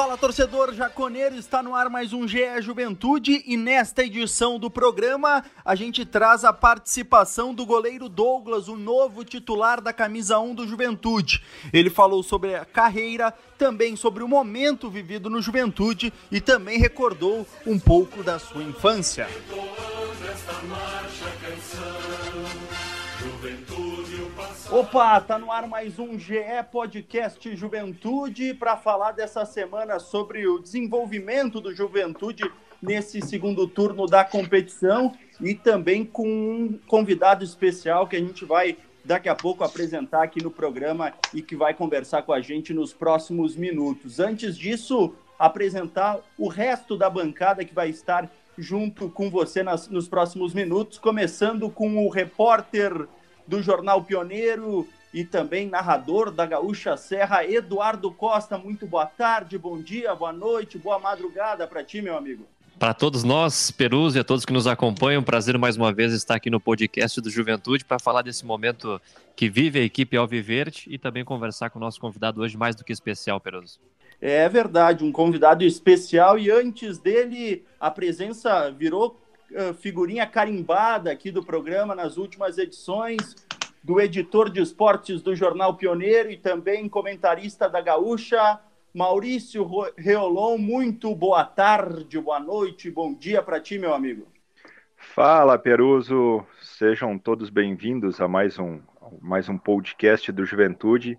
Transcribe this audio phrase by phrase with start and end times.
[0.00, 5.44] Fala torcedor jaconeiro, está no ar mais um GE Juventude e nesta edição do programa
[5.62, 10.66] a gente traz a participação do goleiro Douglas, o novo titular da camisa 1 do
[10.66, 11.42] Juventude.
[11.70, 17.46] Ele falou sobre a carreira, também sobre o momento vivido no Juventude e também recordou
[17.66, 19.28] um pouco da sua infância.
[24.72, 30.60] Opa, tá no ar mais um GE Podcast Juventude para falar dessa semana sobre o
[30.60, 32.44] desenvolvimento do Juventude
[32.80, 38.78] nesse segundo turno da competição e também com um convidado especial que a gente vai
[39.04, 42.92] daqui a pouco apresentar aqui no programa e que vai conversar com a gente nos
[42.92, 44.20] próximos minutos.
[44.20, 50.08] Antes disso, apresentar o resto da bancada que vai estar junto com você nas, nos
[50.08, 53.08] próximos minutos, começando com o repórter
[53.50, 58.56] do Jornal Pioneiro e também narrador da Gaúcha Serra, Eduardo Costa.
[58.56, 62.46] Muito boa tarde, bom dia, boa noite, boa madrugada para ti, meu amigo.
[62.78, 66.36] Para todos nós, Perus e a todos que nos acompanham, prazer mais uma vez estar
[66.36, 69.02] aqui no podcast do Juventude para falar desse momento
[69.34, 72.84] que vive a equipe Alviverde e também conversar com o nosso convidado hoje mais do
[72.84, 73.80] que especial, Perus.
[74.20, 79.19] É verdade, um convidado especial e antes dele a presença virou
[79.78, 83.34] figurinha carimbada aqui do programa nas últimas edições,
[83.82, 88.60] do editor de esportes do Jornal Pioneiro e também comentarista da Gaúcha,
[88.94, 90.58] Maurício Reolon.
[90.58, 94.26] Muito boa tarde, boa noite, bom dia para ti, meu amigo.
[94.96, 96.44] Fala, Peruso.
[96.60, 98.80] Sejam todos bem-vindos a mais um,
[99.20, 101.18] mais um podcast do Juventude.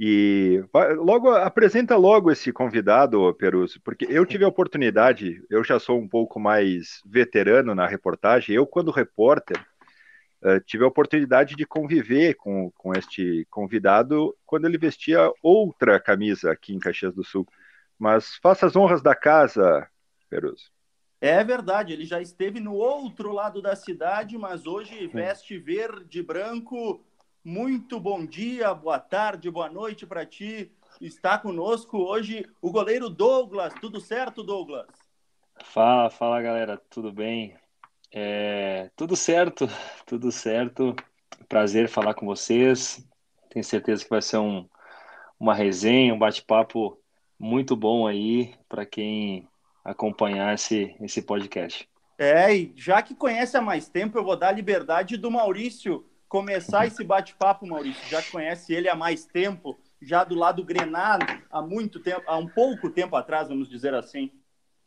[0.00, 0.64] E
[0.96, 6.08] logo apresenta logo esse convidado, Peruso, porque eu tive a oportunidade, eu já sou um
[6.08, 9.64] pouco mais veterano na reportagem, eu quando repórter
[10.42, 16.50] uh, tive a oportunidade de conviver com, com este convidado quando ele vestia outra camisa
[16.50, 17.46] aqui em Caxias do Sul.
[17.98, 19.86] Mas faça as honras da casa,
[20.28, 20.72] Peruso.
[21.20, 26.22] É verdade, ele já esteve no outro lado da cidade, mas hoje veste verde e
[26.22, 27.06] branco
[27.44, 30.70] muito bom dia, boa tarde, boa noite para ti.
[31.00, 33.74] Está conosco hoje o goleiro Douglas.
[33.80, 34.86] Tudo certo, Douglas?
[35.64, 37.56] Fala, fala galera, tudo bem?
[38.12, 39.66] É, tudo certo,
[40.06, 40.94] tudo certo.
[41.48, 43.04] Prazer falar com vocês.
[43.50, 44.68] Tenho certeza que vai ser um,
[45.38, 46.98] uma resenha, um bate-papo
[47.38, 49.48] muito bom aí para quem
[49.84, 51.88] acompanhar esse, esse podcast.
[52.16, 56.06] É, e já que conhece há mais tempo, eu vou dar a liberdade do Maurício
[56.32, 61.60] começar esse bate-papo, Maurício, já conhece ele há mais tempo, já do lado Grenado, há
[61.60, 64.30] muito tempo, há um pouco tempo atrás, vamos dizer assim.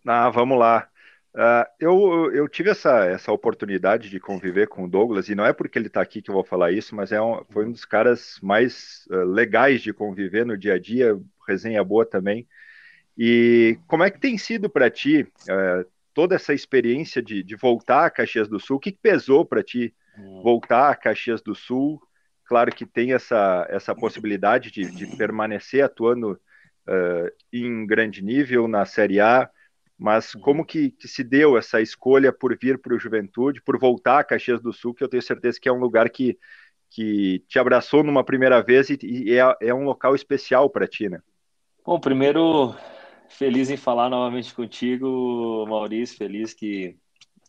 [0.04, 0.90] Ah, vamos lá.
[1.36, 5.54] Uh, eu, eu tive essa, essa oportunidade de conviver com o Douglas, e não é
[5.54, 7.86] porque ele está aqui que eu vou falar isso, mas é um, foi um dos
[7.86, 11.16] caras mais uh, legais de conviver no dia a dia,
[11.48, 12.48] resenha boa também.
[13.16, 18.08] E como é que tem sido para ti uh, toda essa experiência de, de voltar
[18.08, 18.78] a Caxias do Sul?
[18.78, 19.94] O que, que pesou para ti
[20.42, 22.02] voltar a Caxias do Sul.
[22.46, 26.34] Claro que tem essa, essa possibilidade de, de permanecer atuando
[26.88, 29.50] uh, em grande nível na Série A,
[29.98, 34.20] mas como que, que se deu essa escolha por vir para o Juventude, por voltar
[34.20, 36.38] a Caxias do Sul, que eu tenho certeza que é um lugar que,
[36.90, 41.10] que te abraçou numa primeira vez e, e é, é um local especial para ti,
[41.10, 41.20] né?
[41.86, 42.76] Bom, primeiro,
[43.30, 46.98] feliz em falar novamente contigo, Maurício, feliz que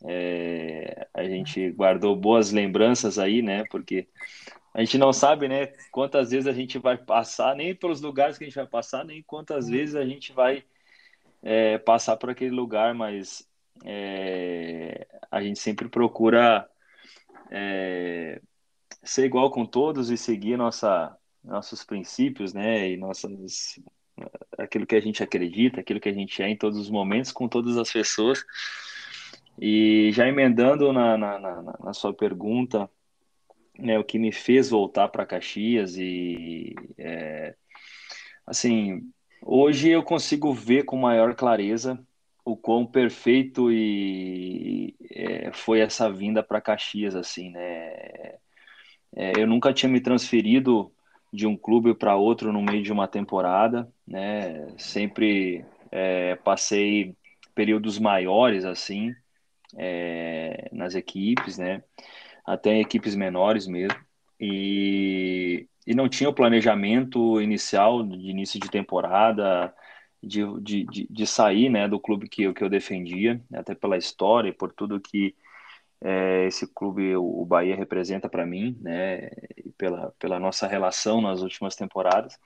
[0.04, 3.64] é, a gente guardou boas lembranças aí, né?
[3.70, 4.06] Porque
[4.74, 5.68] a gente não sabe, né?
[5.90, 9.22] Quantas vezes a gente vai passar, nem pelos lugares que a gente vai passar, nem
[9.22, 10.64] quantas vezes a gente vai
[11.42, 13.48] é, passar por aquele lugar, mas
[13.84, 16.68] é, a gente sempre procura
[17.50, 18.40] é,
[19.02, 22.90] ser igual com todos e seguir nossa, nossos princípios, né?
[22.90, 23.80] E nossas
[24.58, 27.48] aquilo que a gente acredita, aquilo que a gente é em todos os momentos, com
[27.48, 28.44] todas as pessoas.
[29.60, 32.90] E já emendando na, na, na, na sua pergunta,
[33.78, 37.54] né, o que me fez voltar para Caxias e é,
[38.46, 39.02] assim
[39.42, 41.98] hoje eu consigo ver com maior clareza
[42.44, 48.36] o quão perfeito e é, foi essa vinda para Caxias assim né?
[49.14, 50.92] É, eu nunca tinha me transferido
[51.32, 54.68] de um clube para outro no meio de uma temporada né?
[54.78, 57.14] Sempre é, passei
[57.54, 59.14] períodos maiores assim
[59.76, 61.82] é, nas equipes, né?
[62.44, 63.98] Até equipes menores mesmo.
[64.40, 69.74] E, e não tinha o planejamento inicial de início de temporada
[70.22, 74.50] de, de, de, de sair né, do clube que, que eu defendia, até pela história
[74.50, 75.34] e por tudo que
[76.00, 79.30] é, esse clube, o Bahia, representa para mim, né,
[79.78, 82.38] pela, pela nossa relação nas últimas temporadas.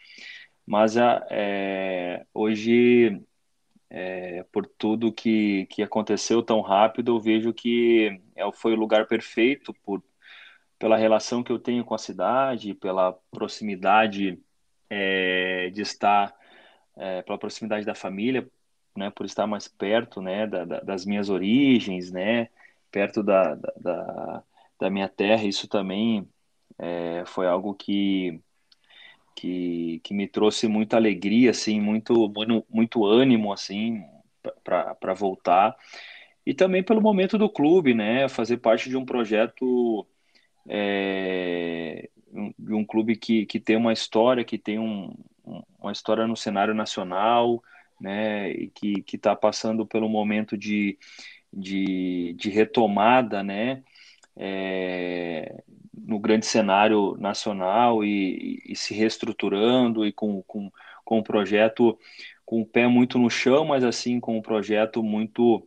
[0.67, 3.21] Mas é, hoje
[3.91, 9.07] é, por tudo que, que aconteceu tão rápido, eu vejo que é, foi o lugar
[9.07, 10.03] perfeito por,
[10.79, 14.41] pela relação que eu tenho com a cidade, pela proximidade
[14.89, 16.35] é, de estar,
[16.97, 18.49] é, pela proximidade da família,
[18.97, 22.49] né, por estar mais perto, né, da, da, das minhas origens, né,
[22.91, 24.45] perto da, da,
[24.79, 26.29] da minha terra, isso também
[26.79, 28.41] é, foi algo que,
[29.35, 34.03] que, que me trouxe muita alegria, assim, muito, muito, muito ânimo, assim,
[34.65, 35.77] para voltar.
[36.45, 40.07] E também pelo momento do clube, né, fazer parte de um projeto
[40.69, 42.09] é,
[42.59, 45.15] de um clube que, que tem uma história, que tem um,
[45.79, 47.63] uma história no cenário nacional,
[48.01, 50.99] né, e que está passando pelo momento de,
[51.53, 53.83] de, de retomada, né,
[54.37, 55.63] é,
[56.07, 60.71] no grande cenário nacional e, e, se reestruturando e com, com,
[61.05, 61.99] com um projeto
[62.45, 65.67] com o pé muito no chão, mas assim com um projeto muito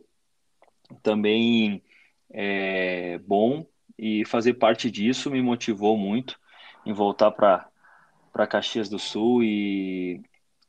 [1.02, 1.82] também
[2.30, 3.66] é, bom.
[3.98, 6.38] E fazer parte disso me motivou muito
[6.84, 10.20] em voltar para Caxias do Sul e,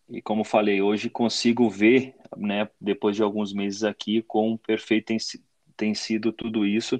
[0.09, 5.18] e como falei hoje consigo ver né depois de alguns meses aqui com perfeito tem,
[5.75, 7.00] tem sido tudo isso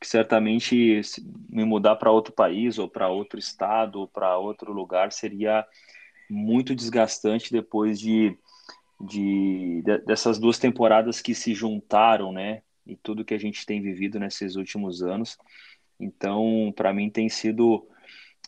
[0.00, 1.00] que certamente
[1.48, 5.66] me mudar para outro país ou para outro estado ou para outro lugar seria
[6.30, 8.36] muito desgastante depois de,
[9.00, 12.62] de, de, dessas duas temporadas que se juntaram, né?
[12.86, 15.36] E tudo que a gente tem vivido nesses últimos anos.
[15.98, 17.86] Então, para mim tem sido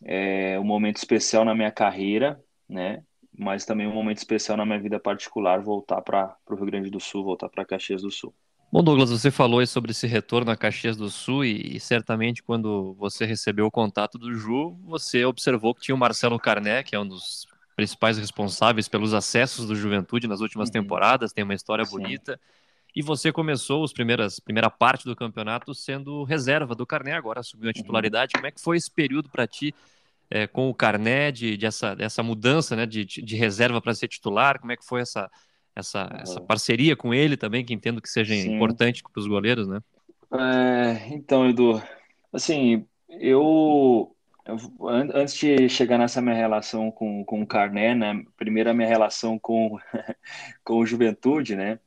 [0.05, 3.03] é, um momento especial na minha carreira, né?
[3.37, 7.01] Mas também um momento especial na minha vida particular voltar para o Rio Grande do
[7.01, 8.35] Sul, voltar para Caxias do Sul.
[8.73, 12.95] Bom, Douglas, você falou sobre esse retorno a Caxias do Sul e, e, certamente quando
[12.95, 17.01] você recebeu o contato do Ju, você observou que tinha o Marcelo Carné, que é
[17.01, 20.75] um dos principais responsáveis pelos acessos do Juventude nas últimas uhum.
[20.75, 21.91] temporadas, tem uma história Sim.
[21.91, 22.41] bonita.
[22.95, 27.67] E você começou os primeiras primeira parte do campeonato sendo reserva do Carné, agora assumiu
[27.67, 27.73] a uhum.
[27.73, 28.35] titularidade.
[28.37, 28.41] Uhum.
[28.41, 29.75] Como é que foi esse período para ti
[30.31, 34.07] é, com o Carné, de, de essa, dessa mudança né, de, de reserva para ser
[34.07, 34.61] titular?
[34.61, 35.29] Como é que foi essa,
[35.75, 38.55] essa, essa parceria com ele também, que entendo que seja Sim.
[38.55, 39.81] importante para os goleiros, né?
[40.33, 41.83] É, então, Edu,
[42.33, 44.15] assim, eu,
[44.47, 44.57] eu,
[44.89, 49.39] antes de chegar nessa minha relação com, com o Carné, né, primeiro a minha relação
[49.39, 49.77] com,
[50.63, 51.79] com o Juventude, né,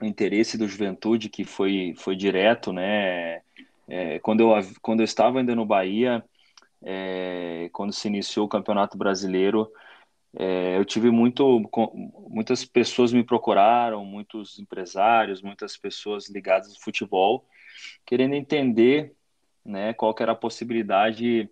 [0.00, 3.40] o interesse do Juventude que foi, foi direto, né,
[3.88, 4.50] é, quando, eu,
[4.80, 6.22] quando eu estava ainda no Bahia,
[6.82, 9.68] é, quando se iniciou o Campeonato Brasileiro,
[10.36, 11.62] é, eu tive muito,
[12.28, 17.46] muitas pessoas me procuraram, muitos empresários, muitas pessoas ligadas ao futebol,
[18.06, 19.14] querendo entender,
[19.64, 21.50] né, qual era a possibilidade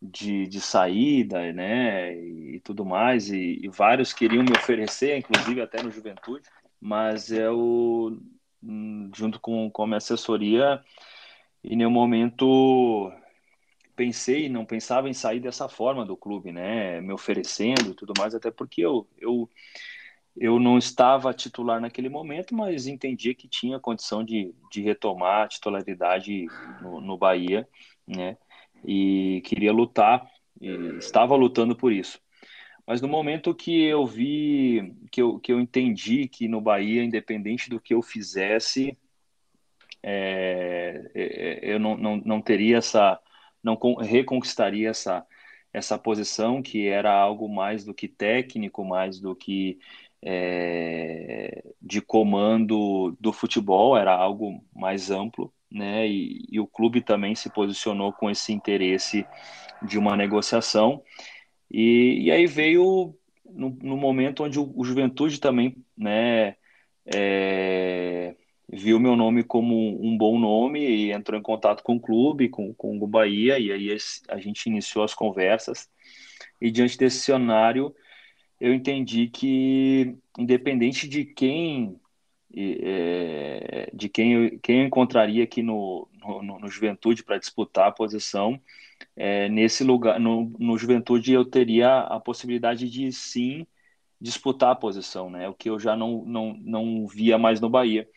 [0.00, 5.82] de, de saída, né, e tudo mais, e, e vários queriam me oferecer, inclusive até
[5.82, 6.48] no Juventude,
[6.80, 8.20] mas eu,
[8.62, 10.82] hum, junto com, com a minha assessoria,
[11.64, 13.10] em nenhum momento
[13.98, 17.00] pensei, não pensava em sair dessa forma do clube, né?
[17.00, 19.50] Me oferecendo e tudo mais, até porque eu, eu,
[20.36, 25.48] eu não estava titular naquele momento, mas entendia que tinha condição de, de retomar a
[25.48, 27.68] titularidade no, no Bahia,
[28.06, 28.36] né?
[28.84, 30.30] E queria lutar,
[30.60, 32.20] e estava lutando por isso.
[32.86, 37.68] Mas no momento que eu vi, que eu, que eu entendi que no Bahia, independente
[37.68, 38.96] do que eu fizesse,
[40.02, 43.20] é, é, eu não, não, não teria essa
[43.62, 45.26] não reconquistaria essa,
[45.72, 49.78] essa posição, que era algo mais do que técnico, mais do que
[50.22, 56.08] é, de comando do futebol, era algo mais amplo, né?
[56.08, 59.26] E, e, o clube também se posicionou com esse interesse
[59.82, 61.02] de uma negociação.
[61.70, 66.56] E, e aí veio no, no, momento onde o, o Juventude também, né?
[67.06, 68.36] É,
[68.70, 72.74] viu meu nome como um bom nome e entrou em contato com o clube, com,
[72.74, 73.96] com o Bahia, e aí
[74.28, 75.88] a gente iniciou as conversas.
[76.60, 77.94] E diante desse cenário,
[78.60, 81.98] eu entendi que, independente de quem
[82.56, 87.92] é, de quem eu, quem eu encontraria aqui no, no, no Juventude para disputar a
[87.92, 88.60] posição,
[89.16, 93.66] é, nesse lugar, no, no Juventude, eu teria a possibilidade de sim
[94.20, 95.48] disputar a posição, né?
[95.48, 98.08] O que eu já não, não, não via mais no Bahia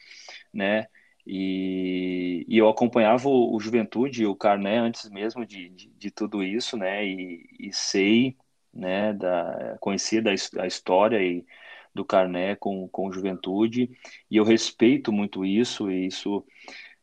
[0.54, 0.88] né?
[1.26, 6.44] E, e eu acompanhava o, o Juventude, o Carné, antes mesmo de, de, de tudo
[6.44, 7.06] isso, né?
[7.06, 8.38] E, e, sei,
[8.74, 9.14] né?
[9.14, 11.46] Da, conhecia da, a história e
[11.94, 13.90] do Carné com, com Juventude,
[14.30, 16.46] e eu respeito muito isso, e isso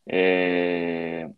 [0.06, 1.28] é,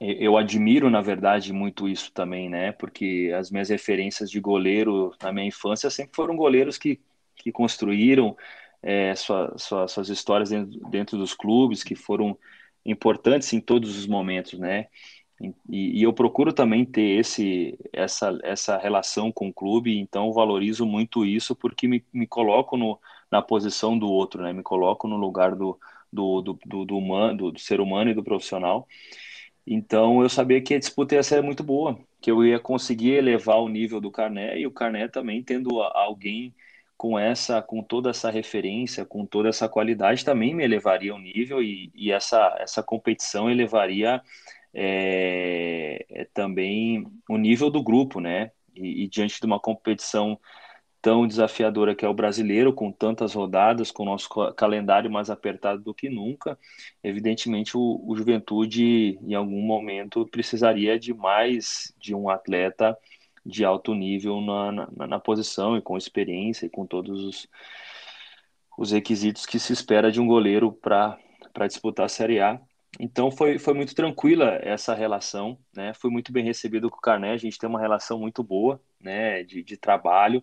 [0.00, 2.72] eu admiro, na verdade, muito isso também, né?
[2.72, 7.00] Porque as minhas referências de goleiro na minha infância sempre foram goleiros que,
[7.34, 8.36] que construíram
[8.82, 12.38] é, sua, sua, suas histórias dentro, dentro dos clubes que foram
[12.84, 14.86] importantes em todos os momentos, né?
[15.70, 20.84] E, e, eu procuro também ter esse, essa, essa relação com o clube, então valorizo
[20.84, 22.98] muito isso porque me, me coloco no,
[23.30, 24.52] na posição do outro, né?
[24.52, 25.78] Me coloco no lugar do,
[26.12, 28.86] do, do, do, do, humano, do ser humano e do profissional.
[29.66, 33.58] Então eu sabia que a disputa ia ser muito boa, que eu ia conseguir elevar
[33.58, 36.54] o nível do Carné e o Carné também tendo alguém
[36.98, 41.62] com essa, com toda essa referência, com toda essa qualidade, também me elevaria o nível
[41.62, 44.20] e, e essa, essa competição elevaria
[44.74, 48.50] é, é também o nível do grupo, né?
[48.74, 50.38] E, e, diante de uma competição
[51.00, 55.80] tão desafiadora que é o brasileiro, com tantas rodadas, com o nosso calendário mais apertado
[55.80, 56.58] do que nunca,
[57.02, 62.98] evidentemente o, o Juventude, em algum momento, precisaria de mais de um atleta
[63.48, 67.48] de alto nível na, na, na posição e com experiência e com todos os,
[68.76, 71.18] os requisitos que se espera de um goleiro para
[71.66, 72.60] disputar a Série A.
[73.00, 75.92] Então foi, foi muito tranquila essa relação, né?
[75.94, 79.42] Fui muito bem recebido com o Carné, a gente tem uma relação muito boa, né?
[79.44, 80.42] De, de trabalho,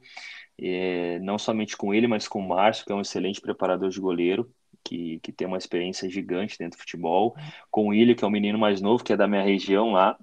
[0.60, 4.00] é, não somente com ele, mas com o Márcio, que é um excelente preparador de
[4.00, 4.52] goleiro,
[4.84, 7.36] que, que tem uma experiência gigante dentro do futebol,
[7.72, 10.18] com o William, que é um menino mais novo, que é da minha região lá,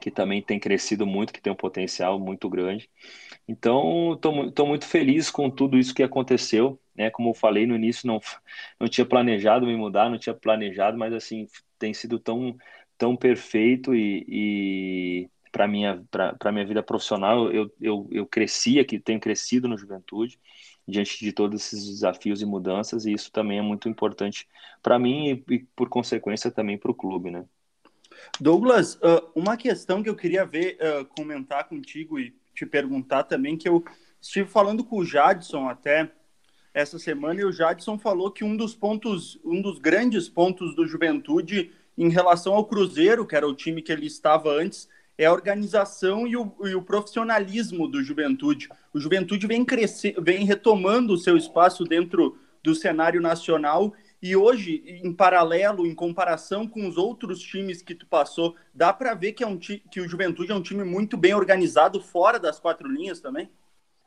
[0.00, 2.88] que também tem crescido muito, que tem um potencial muito grande.
[3.48, 6.80] Então, estou muito feliz com tudo isso que aconteceu.
[6.94, 7.10] Né?
[7.10, 8.20] Como eu falei no início, não,
[8.80, 11.46] não tinha planejado me mudar, não tinha planejado, mas assim
[11.78, 12.56] tem sido tão,
[12.98, 18.98] tão perfeito e, e para minha para minha vida profissional eu, eu, eu cresci aqui,
[18.98, 20.38] tenho crescido no Juventude
[20.86, 24.46] diante de todos esses desafios e mudanças e isso também é muito importante
[24.82, 27.46] para mim e, e por consequência também para o clube, né?
[28.40, 28.98] Douglas,
[29.34, 30.78] uma questão que eu queria ver,
[31.16, 33.84] comentar contigo e te perguntar também, que eu
[34.20, 36.10] estive falando com o Jadson até
[36.72, 40.86] essa semana, e o Jadson falou que um dos pontos, um dos grandes pontos do
[40.86, 45.32] Juventude em relação ao Cruzeiro, que era o time que ele estava antes, é a
[45.32, 48.68] organização e o, e o profissionalismo do Juventude.
[48.92, 53.94] O Juventude vem, crescer, vem retomando o seu espaço dentro do cenário nacional
[54.26, 59.14] e hoje, em paralelo, em comparação com os outros times que tu passou, dá para
[59.14, 62.58] ver que, é um que o Juventude é um time muito bem organizado fora das
[62.58, 63.48] quatro linhas também?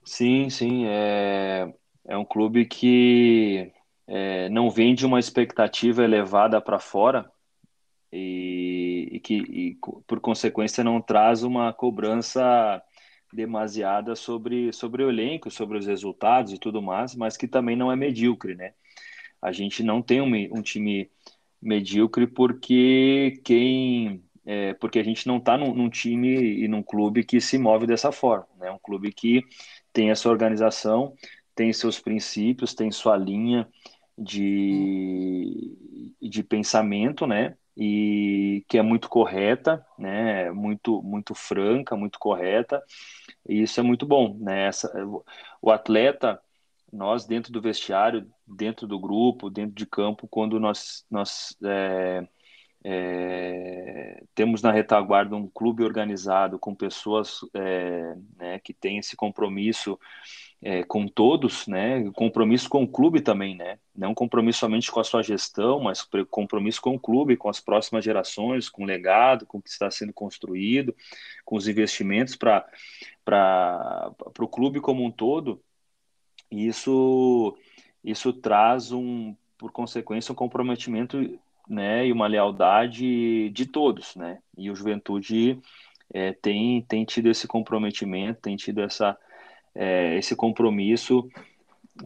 [0.04, 0.86] Sim, sim.
[0.88, 1.74] É,
[2.06, 3.72] é um clube que
[4.08, 7.32] é, não vem de uma expectativa elevada para fora
[8.12, 12.82] e, e que, e, por consequência, não traz uma cobrança
[13.32, 17.92] demasiada sobre, sobre o elenco, sobre os resultados e tudo mais, mas que também não
[17.92, 18.74] é medíocre, né?
[19.42, 21.10] A gente não tem um, um time
[21.62, 27.24] medíocre porque quem é, porque a gente não está num, num, time e num clube
[27.24, 28.72] que se move dessa forma, né?
[28.72, 29.44] Um clube que
[29.94, 31.14] tem essa organização,
[31.54, 33.68] tem seus princípios, tem sua linha
[34.18, 35.78] de,
[36.22, 37.56] de pensamento, né?
[37.78, 40.52] E que é muito correta, né?
[40.52, 42.82] Muito muito franca, muito correta.
[43.48, 44.68] E isso é muito bom, né?
[44.68, 44.92] Essa,
[45.62, 46.42] o atleta
[46.92, 52.28] nós dentro do vestiário, dentro do grupo, dentro de campo, quando nós, nós é,
[52.84, 60.00] é, temos na retaguarda um clube organizado com pessoas é, né, que têm esse compromisso
[60.62, 65.04] é, com todos, né, compromisso com o clube também, né, não compromisso somente com a
[65.04, 69.58] sua gestão, mas compromisso com o clube, com as próximas gerações, com o legado, com
[69.58, 70.96] o que está sendo construído,
[71.46, 72.66] com os investimentos para
[74.40, 75.62] o clube como um todo,
[76.52, 77.56] isso,
[78.04, 84.40] isso traz um, por consequência, um comprometimento né, e uma lealdade de todos, né?
[84.58, 85.60] E o Juventude
[86.12, 89.16] é, tem, tem tido esse comprometimento, tem tido essa,
[89.76, 91.30] é, esse compromisso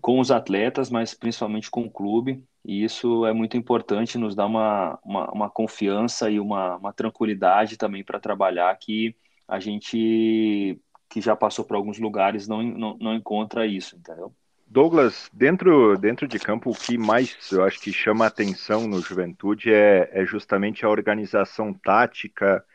[0.01, 4.45] com os atletas, mas principalmente com o clube, e isso é muito importante, nos dá
[4.45, 9.15] uma, uma, uma confiança e uma, uma tranquilidade também para trabalhar que
[9.47, 10.79] a gente
[11.09, 14.33] que já passou por alguns lugares não, não, não encontra isso, entendeu?
[14.65, 19.71] Douglas, dentro, dentro de campo, o que mais eu acho que chama atenção no Juventude
[19.71, 22.65] é, é justamente a organização tática,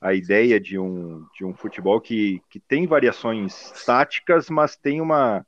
[0.00, 5.46] a ideia de um, de um futebol que, que tem variações táticas, mas tem uma,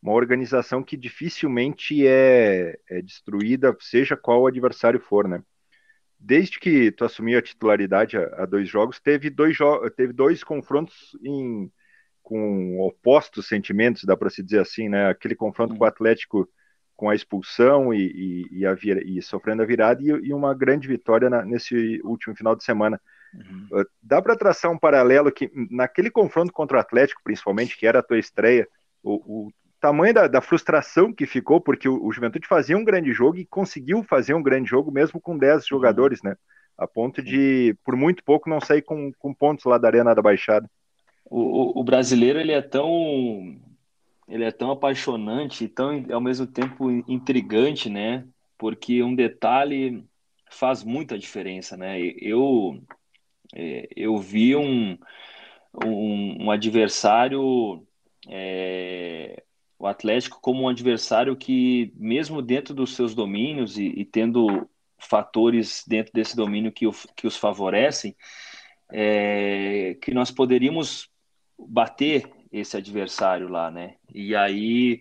[0.00, 5.42] uma organização que dificilmente é, é destruída, seja qual o adversário for, né?
[6.18, 11.16] Desde que tu assumiu a titularidade há, dois jogos, teve dois, jo teve dois confrontos
[11.22, 11.70] em
[12.28, 15.08] com opostos sentimentos, dá para se dizer assim, né?
[15.08, 16.46] Aquele confronto com o Atlético
[16.94, 18.02] com a expulsão e,
[18.50, 22.02] e, e, a vira, e sofrendo a virada e, e uma grande vitória na, nesse
[22.04, 23.00] último final de semana.
[23.32, 23.80] Uhum.
[23.80, 28.00] Uh, dá para traçar um paralelo que naquele confronto contra o Atlético, principalmente, que era
[28.00, 28.68] a tua estreia,
[29.02, 29.14] o,
[29.46, 33.38] o, tamanho da, da, frustração que ficou, porque o, o, Juventude fazia um grande jogo
[33.38, 35.68] e conseguiu fazer um grande jogo mesmo com 10 uhum.
[35.68, 36.36] jogadores, né?
[36.76, 40.22] A ponto de, por muito pouco, não sair com, com pontos lá da Arena da
[40.22, 40.68] Baixada.
[41.30, 43.60] O, o, brasileiro, ele é tão
[44.28, 48.26] ele é tão apaixonante e tão, ao mesmo tempo, intrigante, né?
[48.58, 50.04] Porque um detalhe
[50.50, 51.98] faz muita diferença, né?
[52.00, 52.82] Eu,
[53.54, 54.98] é, eu vi um,
[55.84, 57.86] um, um adversário
[58.28, 59.42] é,
[59.78, 64.68] o Atlético como um adversário que, mesmo dentro dos seus domínios e, e tendo
[64.98, 68.16] fatores dentro desse domínio que, o, que os favorecem,
[68.90, 71.08] é, que nós poderíamos
[71.58, 73.96] bater esse adversário lá, né?
[74.14, 75.00] E aí,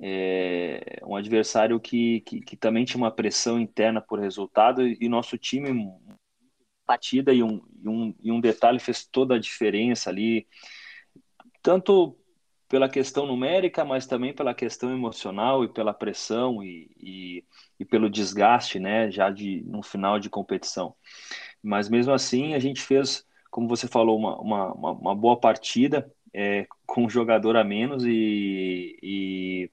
[0.00, 5.38] é, um adversário que, que, que, também tinha uma pressão interna por resultado e nosso
[5.38, 5.90] time
[6.86, 10.46] partida e um, e um, e um detalhe fez toda a diferença ali,
[11.62, 12.16] tanto
[12.68, 17.44] pela questão numérica, mas também pela questão emocional e pela pressão e, e,
[17.78, 20.94] e, pelo desgaste, né, já de no final de competição.
[21.62, 23.25] Mas mesmo assim, a gente fez,
[23.56, 28.98] como você falou, uma, uma, uma boa partida é, com um jogador a menos e,
[29.02, 29.70] e,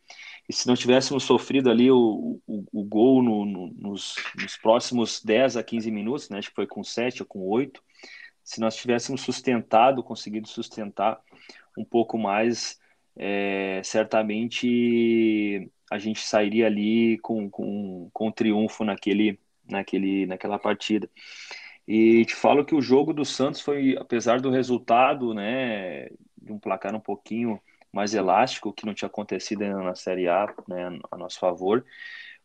[0.47, 5.21] e, se não tivéssemos sofrido ali o, o, o gol no, no, nos, nos, próximos
[5.21, 7.83] 10 a 15 minutos, né, acho que foi com 7 ou com 8,
[8.41, 11.19] se nós tivéssemos sustentado, conseguido sustentar
[11.77, 12.79] um pouco mais,
[13.17, 19.37] é, certamente a gente sairia ali com, com, com triunfo naquele,
[19.67, 21.09] naquele, naquela partida.
[21.87, 26.59] E te falo que o jogo do Santos foi, apesar do resultado, né, de um
[26.59, 27.59] placar um pouquinho
[27.91, 31.85] mais elástico, que não tinha acontecido ainda na Série A, né, a nosso favor,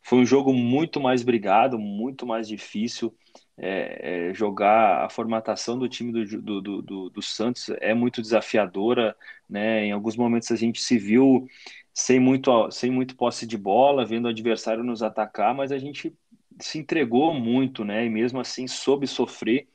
[0.01, 3.15] foi um jogo muito mais brigado, muito mais difícil
[3.57, 9.15] é, é, jogar a formatação do time do, do, do, do, Santos é muito desafiadora,
[9.49, 9.85] né?
[9.85, 11.45] Em alguns momentos a gente se viu
[11.93, 16.15] sem muito, sem muito posse de bola, vendo o adversário nos atacar, mas a gente
[16.59, 18.05] se entregou muito, né?
[18.05, 19.67] E mesmo assim soube sofrer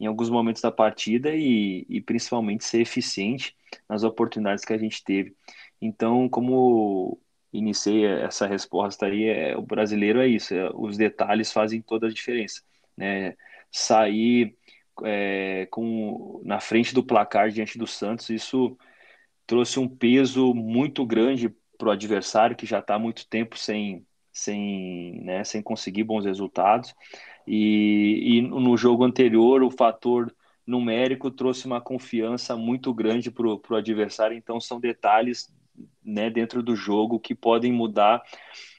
[0.00, 3.56] em alguns momentos da partida e, e principalmente ser eficiente
[3.88, 5.34] nas oportunidades que a gente teve.
[5.80, 7.18] Então, como
[7.52, 12.10] iniciei essa resposta aí, é, o brasileiro é isso, é, os detalhes fazem toda a
[12.10, 12.62] diferença
[12.98, 13.36] né?
[13.70, 14.56] Sair
[15.04, 18.76] é, com na frente do placar diante do Santos, isso
[19.46, 24.04] trouxe um peso muito grande para o adversário que já está muito tempo sem
[24.38, 26.94] sem, né, sem conseguir bons resultados.
[27.46, 30.32] E, e no jogo anterior, o fator
[30.66, 34.36] numérico trouxe uma confiança muito grande para o adversário.
[34.36, 35.52] Então, são detalhes
[36.04, 38.22] né, dentro do jogo que podem mudar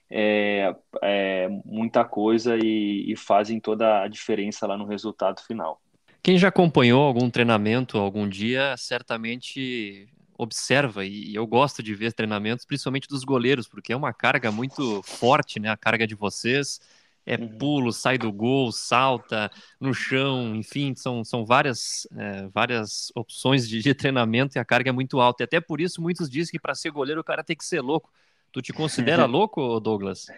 [0.10, 5.82] é, é, muita coisa e, e fazem toda a diferença lá no resultado final.
[6.22, 10.08] Quem já acompanhou algum treinamento algum dia, certamente
[10.40, 15.04] observa, e eu gosto de ver treinamentos, principalmente dos goleiros, porque é uma carga muito
[15.04, 15.70] forte, né?
[15.70, 16.80] A carga de vocês
[17.26, 17.58] é uhum.
[17.58, 23.82] pulo, sai do gol, salta no chão, enfim, são, são várias, é, várias opções de,
[23.82, 25.44] de, treinamento e a carga é muito alta.
[25.44, 27.82] E até por isso muitos dizem que para ser goleiro o cara tem que ser
[27.82, 28.10] louco,
[28.52, 30.28] Tu te considera louco, Douglas?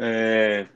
[0.00, 0.68] É,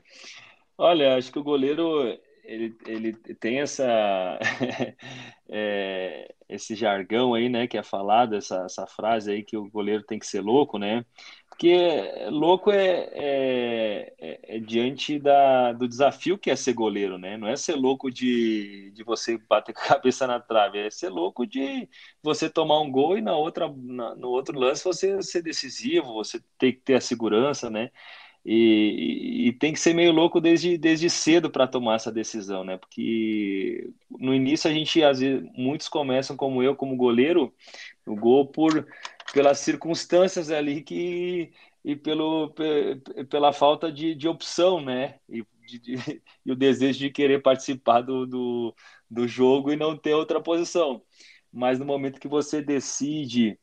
[0.77, 3.83] olha, acho que o goleiro ele, ele tem essa
[5.49, 10.03] é, esse jargão aí, né, que é falado, essa, essa frase aí que o goleiro
[10.03, 11.05] tem que ser louco, né?
[11.49, 11.77] Porque
[12.31, 17.37] louco é, é, é, é, diante da, do desafio que é ser goleiro, né?
[17.37, 21.09] Não é ser louco de, de você bater com a cabeça na trave, é ser
[21.09, 21.87] louco de
[22.23, 26.41] você tomar um gol e na outra, na, no outro lance você ser decisivo, você
[26.57, 27.91] tem que ter a segurança, né?
[28.45, 32.77] E, e, tem que ser meio louco desde, desde cedo para tomar essa decisão, né?
[32.77, 37.53] Porque no início a gente, às vezes, muitos começam como eu, como goleiro,
[38.05, 38.85] o gol por
[39.33, 41.51] pelas circunstâncias ali que
[41.83, 42.53] e pelo
[43.29, 45.19] pela falta de, de opção, né?
[45.29, 45.95] E, de, de,
[46.45, 48.75] e o desejo de querer participar do, do,
[49.09, 51.01] do jogo e não ter outra posição.
[51.51, 53.57] Mas no momento que você decide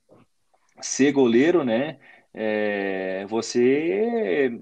[0.81, 1.99] ser goleiro, né?
[2.33, 4.61] É, você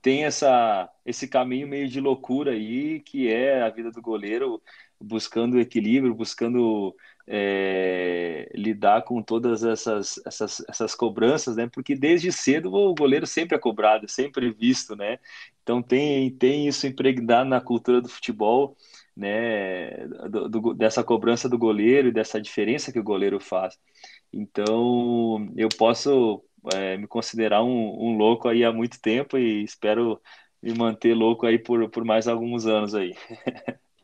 [0.00, 4.60] tem essa, esse caminho meio de loucura aí, que é a vida do goleiro,
[5.00, 6.94] buscando equilíbrio, buscando
[7.26, 11.68] é, lidar com todas essas, essas, essas cobranças, né?
[11.72, 15.18] Porque desde cedo o goleiro sempre é cobrado, sempre visto, né?
[15.62, 18.76] Então tem, tem isso impregnado na cultura do futebol,
[19.16, 20.06] né?
[20.28, 23.78] Do, do, dessa cobrança do goleiro e dessa diferença que o goleiro faz.
[24.32, 30.20] Então eu posso é, me considerar um, um, louco aí há muito tempo e espero
[30.62, 33.16] me manter louco aí por, por mais alguns anos aí.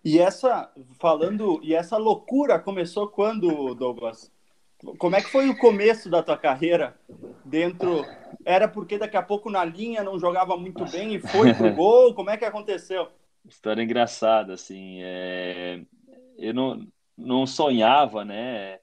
[0.05, 4.33] E essa, falando, e essa loucura começou quando, Douglas?
[4.97, 6.97] Como é que foi o começo da tua carreira
[7.45, 8.05] dentro?
[8.45, 12.15] Era porque daqui a pouco na linha não jogava muito bem e foi pro gol?
[12.15, 13.09] Como é que aconteceu?
[13.45, 15.01] História engraçada, assim.
[15.03, 15.83] É...
[16.39, 18.79] Eu não, não sonhava, né,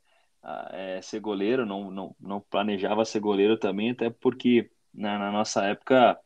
[0.72, 5.64] é, ser goleiro, não, não, não planejava ser goleiro também, até porque na, na nossa
[5.66, 6.18] época,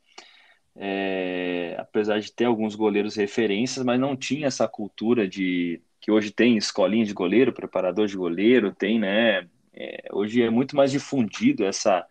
[0.75, 6.31] é, apesar de ter alguns goleiros referências, mas não tinha essa cultura de que hoje
[6.31, 9.47] tem escolinha de goleiro, preparador de goleiro, tem, né?
[9.73, 12.05] É, hoje é muito mais difundido essa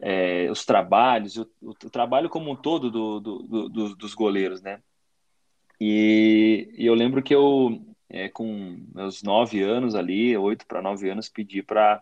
[0.00, 4.80] é, os trabalhos, o, o, trabalho como um todo do, do, do, dos goleiros, né?
[5.80, 7.82] E, e, eu lembro que eu,
[8.14, 12.00] é, com meus nove anos ali, oito para nove anos, pedi para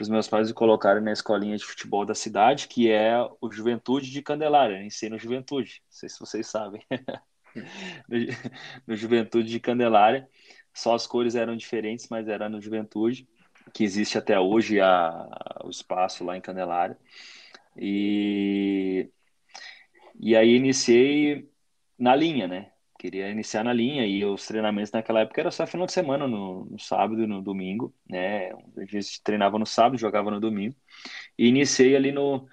[0.00, 4.10] os meus pais me colocarem na escolinha de futebol da cidade, que é o Juventude
[4.10, 6.82] de Candelária, ensino Juventude, não sei se vocês sabem.
[8.88, 10.28] no, Juventude de Candelária,
[10.74, 13.28] só as cores eram diferentes, mas era no Juventude
[13.72, 15.28] que existe até hoje a,
[15.64, 16.98] o espaço lá em Candelária.
[17.76, 19.10] E,
[20.18, 21.48] e aí iniciei
[21.98, 22.72] na linha, né?
[22.98, 26.64] Queria iniciar na linha e os treinamentos naquela época era só final de semana, no,
[26.64, 28.50] no sábado e no domingo, né?
[28.88, 30.74] Gente treinava no sábado, jogava no domingo.
[31.38, 32.48] E iniciei ali no,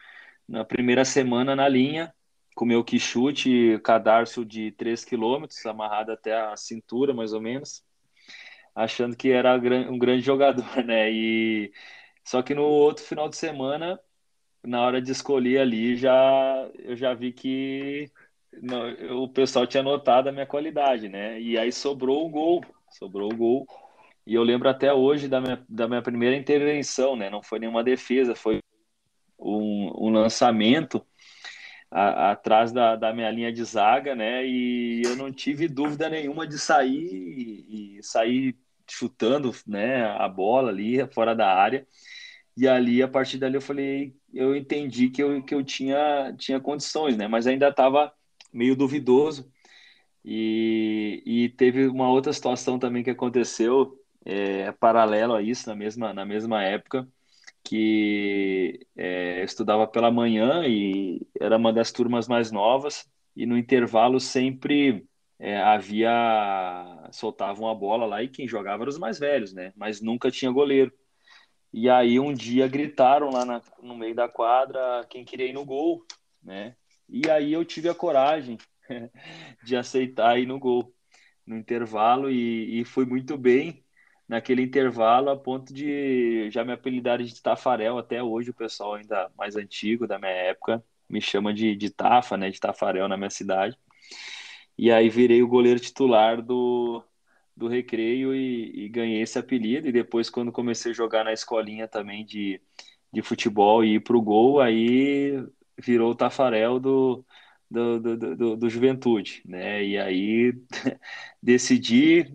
[0.47, 2.13] na primeira semana na linha,
[2.55, 7.83] com meu quichute, cadarço de 3 quilômetros, amarrado até a cintura, mais ou menos
[8.75, 11.11] achando que era um grande jogador, né?
[11.11, 11.71] E
[12.23, 13.99] só que no outro final de semana,
[14.63, 18.11] na hora de escolher ali, já eu já vi que
[18.61, 21.39] não, o pessoal tinha notado a minha qualidade, né?
[21.39, 23.67] E aí sobrou o gol, sobrou o gol.
[24.25, 27.29] E eu lembro até hoje da minha, da minha primeira intervenção, né?
[27.29, 28.59] Não foi nenhuma defesa, foi
[29.39, 31.05] um, um lançamento
[31.91, 34.45] a, atrás da, da minha linha de zaga, né?
[34.45, 37.13] E eu não tive dúvida nenhuma de sair
[37.67, 38.55] e, e sair
[38.89, 41.85] chutando né, a bola ali fora da área.
[42.55, 46.59] E ali, a partir dali, eu falei, eu entendi que eu, que eu tinha, tinha
[46.59, 47.27] condições, né?
[47.27, 48.13] Mas ainda estava
[48.53, 49.51] meio duvidoso.
[50.23, 56.13] E, e teve uma outra situação também que aconteceu, é, paralelo a isso, na mesma,
[56.13, 57.07] na mesma época,
[57.63, 63.57] que é, eu estudava pela manhã e era uma das turmas mais novas, e no
[63.57, 65.05] intervalo sempre
[65.39, 69.73] é, havia soltavam a bola lá e quem jogava eram os mais velhos, né?
[69.75, 70.91] Mas nunca tinha goleiro.
[71.71, 75.65] E aí um dia gritaram lá na, no meio da quadra quem queria ir no
[75.65, 76.05] gol,
[76.41, 76.75] né?
[77.13, 78.57] E aí eu tive a coragem
[79.63, 80.93] de aceitar ir no gol
[81.45, 83.83] no intervalo e, e fui muito bem
[84.27, 89.29] naquele intervalo a ponto de já me apelidar de Tafarel até hoje o pessoal ainda
[89.37, 92.49] mais antigo da minha época me chama de, de Tafa, né?
[92.49, 93.77] De Tafarel na minha cidade.
[94.77, 97.03] E aí virei o goleiro titular do,
[97.55, 99.87] do recreio e, e, ganhei esse apelido.
[99.87, 102.59] E depois, quando comecei a jogar na escolinha também de,
[103.11, 105.45] de futebol e ir para o gol, aí
[105.77, 107.25] virou o Tafarel do,
[107.69, 109.41] do, do, do, do Juventude.
[109.45, 109.83] Né?
[109.83, 110.53] E aí
[111.41, 112.33] decidi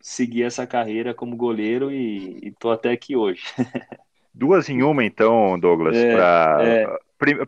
[0.00, 3.42] seguir essa carreira como goleiro e estou até aqui hoje.
[4.34, 6.58] Duas em uma, então, Douglas, é, para.
[6.62, 6.98] É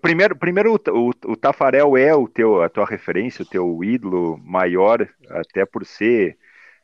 [0.00, 5.08] Primeiro, primeiro o, o, Tafarel é o teu, a tua referência, o teu ídolo maior,
[5.28, 6.38] até por ser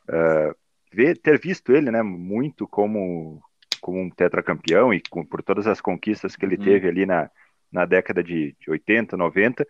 [0.09, 0.53] uh,
[0.91, 3.41] ver, ter visto ele, né, muito como
[3.79, 6.63] como um tetracampeão e com, por todas as conquistas que ele uhum.
[6.63, 7.31] teve ali na,
[7.71, 9.65] na década de, de 80, 90.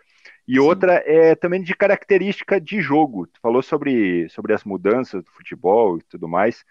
[0.47, 0.59] E Sim.
[0.59, 3.27] outra é também de característica de jogo.
[3.27, 6.63] Tu falou sobre, sobre as mudanças do futebol e tudo mais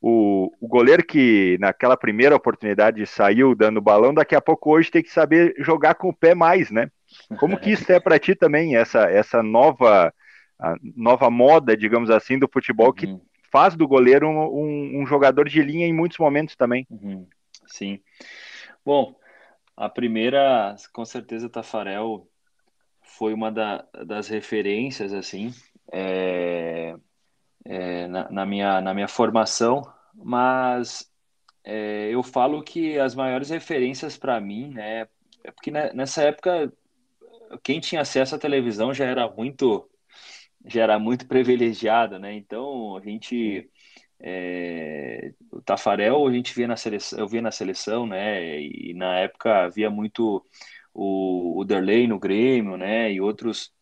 [0.00, 5.02] o, o goleiro que naquela primeira oportunidade saiu dando balão, daqui a pouco hoje tem
[5.02, 6.90] que saber jogar com o pé mais, né?
[7.38, 10.12] Como que isso é para ti também, essa, essa nova,
[10.96, 13.20] nova moda, digamos assim, do futebol que uhum.
[13.52, 16.86] faz do goleiro um, um, um, jogador de linha em muitos momentos também?
[16.88, 17.26] Uhum.
[17.66, 18.00] Sim.
[18.84, 19.14] Bom,
[19.80, 22.28] a primeira, com certeza, Tafarel
[23.02, 25.54] foi uma da, das referências, assim,
[25.90, 26.94] é,
[27.64, 29.82] é, na, na, minha, na minha formação,
[30.14, 31.10] mas
[31.64, 35.08] é, eu falo que as maiores referências para mim, né,
[35.42, 36.70] é porque nessa época
[37.62, 39.88] quem tinha acesso à televisão já era muito
[40.66, 42.34] já era muito privilegiado, né?
[42.34, 43.70] Então a gente
[44.20, 48.60] é, o Tafarel a gente via na seleção, eu via na seleção, né?
[48.60, 50.44] E na época havia muito
[50.92, 53.12] o, o Derlei no Grêmio, né?
[53.12, 53.72] E outros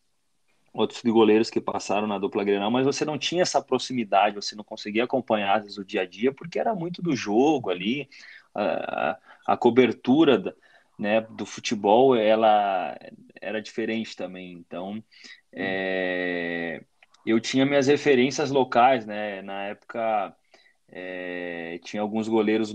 [0.72, 4.62] outros goleiros que passaram na dupla Grenal, mas você não tinha essa proximidade, você não
[4.62, 8.08] conseguia acompanhar vezes, o dia a dia, porque era muito do jogo ali,
[8.54, 10.54] a, a cobertura
[10.96, 12.96] né, do futebol, ela
[13.40, 15.02] era diferente também, então
[15.52, 16.84] é,
[17.30, 20.34] eu tinha minhas referências locais, né, na época
[20.88, 22.74] é, tinha alguns goleiros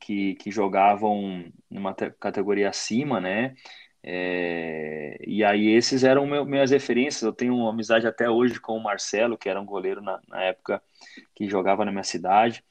[0.00, 3.54] que, que jogavam numa categoria acima, né?
[4.02, 7.22] É, e aí esses eram meu, minhas referências.
[7.22, 10.42] Eu tenho uma amizade até hoje com o Marcelo, que era um goleiro na, na
[10.44, 10.82] época
[11.34, 12.64] que jogava na minha cidade.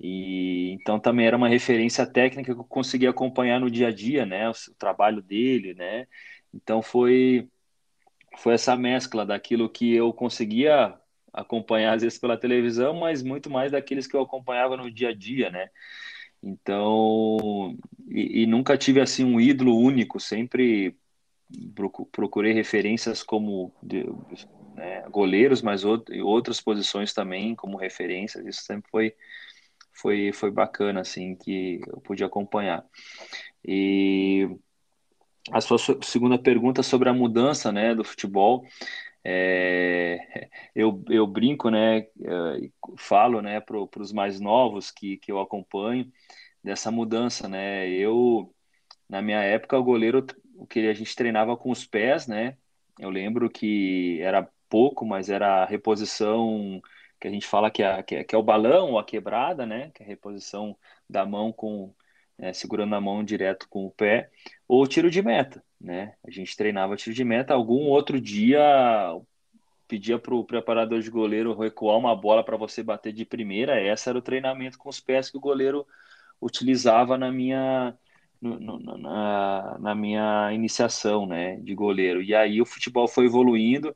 [0.00, 4.26] E então também era uma referência técnica que eu conseguia acompanhar no dia a dia,
[4.26, 4.48] né?
[4.48, 6.06] O, o trabalho dele, né?
[6.54, 7.48] Então foi
[8.38, 10.94] foi essa mescla daquilo que eu conseguia
[11.32, 15.14] acompanhar às vezes pela televisão, mas muito mais daqueles que eu acompanhava no dia a
[15.14, 15.70] dia, né?
[16.42, 17.76] Então,
[18.08, 20.96] e, e nunca tive assim um ídolo único, sempre
[22.10, 24.04] procurei referências como de,
[24.74, 28.44] né, goleiros, mas out, outras posições também como referências.
[28.46, 29.14] Isso sempre foi
[29.92, 32.84] foi foi bacana assim que eu pude acompanhar.
[33.64, 34.48] E
[35.50, 38.64] a sua segunda pergunta sobre a mudança, né, do futebol,
[39.24, 42.08] é, eu, eu brinco, né, é,
[42.96, 46.10] falo, né, para os mais novos que, que eu acompanho
[46.62, 48.54] dessa mudança, né, eu,
[49.08, 50.24] na minha época, o goleiro,
[50.56, 52.56] o que a gente treinava com os pés, né,
[52.98, 56.80] eu lembro que era pouco, mas era a reposição
[57.20, 59.66] que a gente fala que é, que é, que é o balão ou a quebrada,
[59.66, 60.76] né, que é a reposição
[61.08, 61.94] da mão com,
[62.38, 64.30] é, segurando a mão direto com o pé,
[64.74, 66.14] ou tiro de meta, né?
[66.26, 67.52] A gente treinava tiro de meta.
[67.52, 68.58] Algum outro dia
[69.86, 73.78] pedia para o preparador de goleiro recuar uma bola para você bater de primeira.
[73.82, 75.86] Esse era o treinamento com os pés que o goleiro
[76.40, 77.94] utilizava na minha
[78.40, 82.22] no, no, na, na minha iniciação, né, de goleiro.
[82.22, 83.94] E aí o futebol foi evoluindo,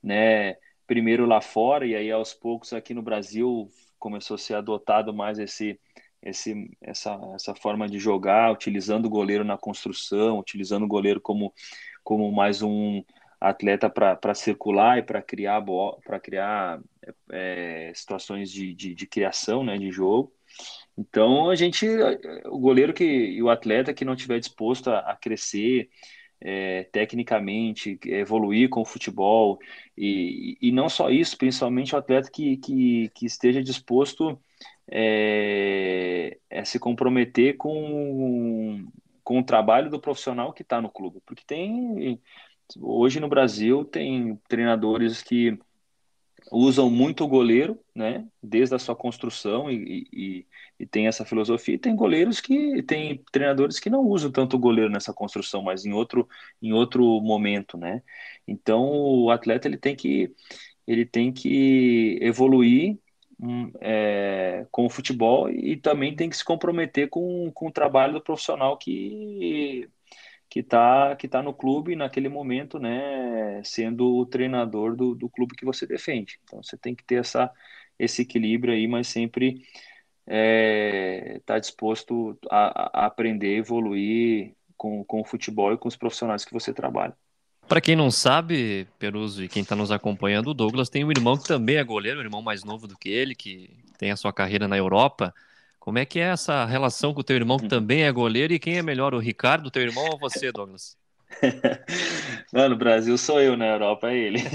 [0.00, 0.54] né?
[0.86, 5.40] Primeiro lá fora e aí aos poucos aqui no Brasil começou a ser adotado mais
[5.40, 5.80] esse
[6.22, 11.52] esse, essa, essa forma de jogar, utilizando o goleiro na construção, utilizando o goleiro como,
[12.04, 13.02] como mais um
[13.40, 15.62] atleta para circular e para criar
[16.04, 16.80] para criar
[17.30, 20.32] é, situações de, de, de, criação né, de jogo.
[20.96, 21.86] Então a gente,
[22.46, 25.90] o goleiro que e o atleta que não tiver disposto a, a crescer
[26.40, 29.58] é, tecnicamente, evoluir com o futebol
[29.96, 34.38] e, e não só isso, principalmente o atleta que, que, que esteja disposto
[34.94, 38.86] é, é se comprometer com,
[39.24, 41.22] com o trabalho do profissional que está no clube.
[41.24, 42.20] Porque tem.
[42.78, 45.58] Hoje no Brasil tem treinadores que
[46.50, 50.46] usam muito o goleiro, né, desde a sua construção e, e,
[50.78, 51.76] e, tem essa filosofia.
[51.76, 55.86] E tem goleiros que tem treinadores que não usam tanto o goleiro nessa construção, mas
[55.86, 56.28] em outro
[56.60, 58.02] em outro momento, né?
[58.46, 60.34] Então o atleta ele tem que
[60.86, 62.98] ele tem que evoluir
[63.80, 68.22] é, com o futebol e também tem que se comprometer com, com o trabalho do
[68.22, 69.88] profissional que
[70.48, 75.56] que está que tá no clube naquele momento, né, sendo o treinador do, do clube
[75.56, 76.38] que você defende.
[76.44, 77.50] Então você tem que ter essa,
[77.98, 79.62] esse equilíbrio aí, mas sempre
[80.26, 85.96] estar é, tá disposto a, a aprender, evoluir com, com o futebol e com os
[85.96, 87.16] profissionais que você trabalha.
[87.68, 91.38] Para quem não sabe, Peruso e quem está nos acompanhando, o Douglas tem um irmão
[91.38, 94.32] que também é goleiro, um irmão mais novo do que ele, que tem a sua
[94.32, 95.34] carreira na Europa.
[95.78, 98.58] Como é que é essa relação com o teu irmão que também é goleiro e
[98.58, 100.96] quem é melhor, o Ricardo, teu irmão ou você, Douglas?
[102.52, 104.40] Não, no Brasil sou eu, na Europa é ele.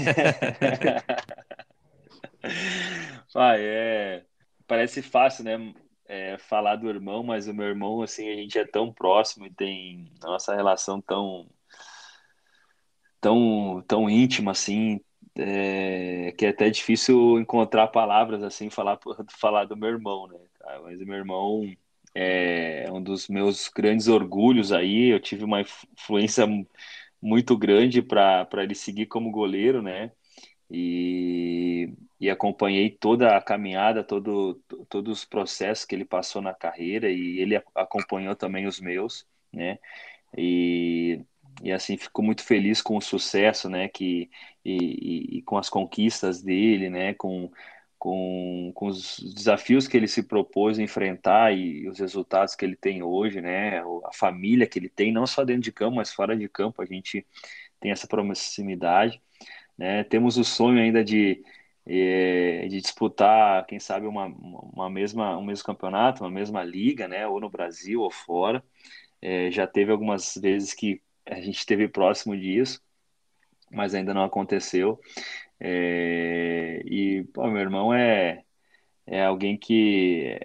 [3.32, 4.24] Pai, é...
[4.66, 5.74] Parece fácil, né?
[6.06, 9.50] É, falar do irmão, mas o meu irmão, assim, a gente é tão próximo e
[9.50, 11.46] tem a nossa relação tão
[13.20, 15.00] tão, tão íntima assim,
[15.36, 18.98] é, que é até difícil encontrar palavras assim, falar,
[19.38, 20.38] falar do meu irmão, né?
[20.82, 21.62] Mas o meu irmão
[22.14, 25.08] é um dos meus grandes orgulhos aí.
[25.12, 26.46] Eu tive uma influência
[27.20, 30.12] muito grande para ele seguir como goleiro, né?
[30.70, 34.56] E, e acompanhei toda a caminhada, todo,
[34.88, 39.78] todos os processos que ele passou na carreira e ele acompanhou também os meus, né?
[40.36, 41.24] E
[41.62, 44.30] e assim fico muito feliz com o sucesso, né, que
[44.64, 47.50] e, e, com as conquistas dele, né, com,
[47.98, 52.64] com, com os desafios que ele se propôs a enfrentar e, e os resultados que
[52.64, 56.12] ele tem hoje, né, a família que ele tem, não só dentro de campo, mas
[56.12, 57.26] fora de campo, a gente
[57.80, 59.20] tem essa proximidade,
[59.76, 61.42] né, temos o sonho ainda de
[61.86, 67.26] eh, de disputar, quem sabe, uma, uma mesma, um mesmo campeonato, uma mesma liga, né,
[67.26, 68.62] ou no Brasil ou fora.
[69.22, 72.80] É, já teve algumas vezes que a gente esteve próximo disso,
[73.70, 75.00] mas ainda não aconteceu.
[75.60, 78.42] É, e pô, meu irmão é,
[79.06, 80.38] é alguém que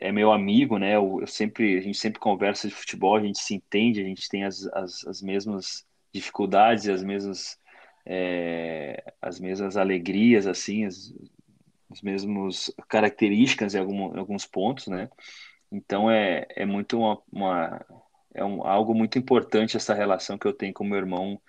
[0.00, 0.96] é meu amigo, né?
[0.96, 4.28] Eu, eu, sempre, a gente sempre conversa de futebol, a gente se entende, a gente
[4.28, 7.58] tem as, as, as mesmas dificuldades, as mesmas
[8.06, 11.14] é, as mesmas alegrias, assim, as,
[11.90, 15.08] as mesmas características em, algum, em alguns pontos, né?
[15.70, 17.86] Então é, é muito uma, uma
[18.34, 21.40] é um, algo muito importante essa relação que eu tenho com meu irmão,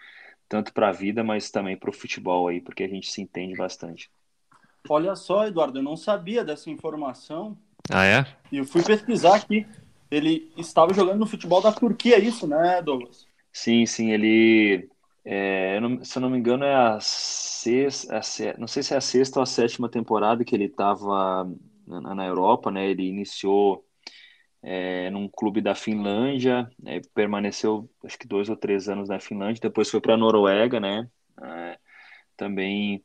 [0.50, 3.56] tanto para a vida, mas também para o futebol aí, porque a gente se entende
[3.56, 4.10] bastante.
[4.90, 7.58] Olha só, Eduardo, eu não sabia dessa informação.
[7.90, 8.26] Ah, é?
[8.52, 9.66] E eu fui pesquisar aqui.
[10.10, 13.26] Ele estava jogando no futebol da Turquia, é isso, né, Douglas?
[13.54, 14.90] Sim, sim, ele.
[15.24, 18.18] É, se eu não me engano, é a sexta.
[18.18, 18.22] A,
[18.58, 21.50] não sei se é a sexta ou a sétima temporada que ele estava
[21.88, 22.90] na, na Europa, né?
[22.90, 23.86] Ele iniciou
[24.64, 29.62] é, num clube da Finlândia, é, permaneceu acho que dois ou três anos na Finlândia,
[29.62, 31.10] depois foi para a Noruega, né?
[31.42, 31.78] É,
[32.38, 33.04] também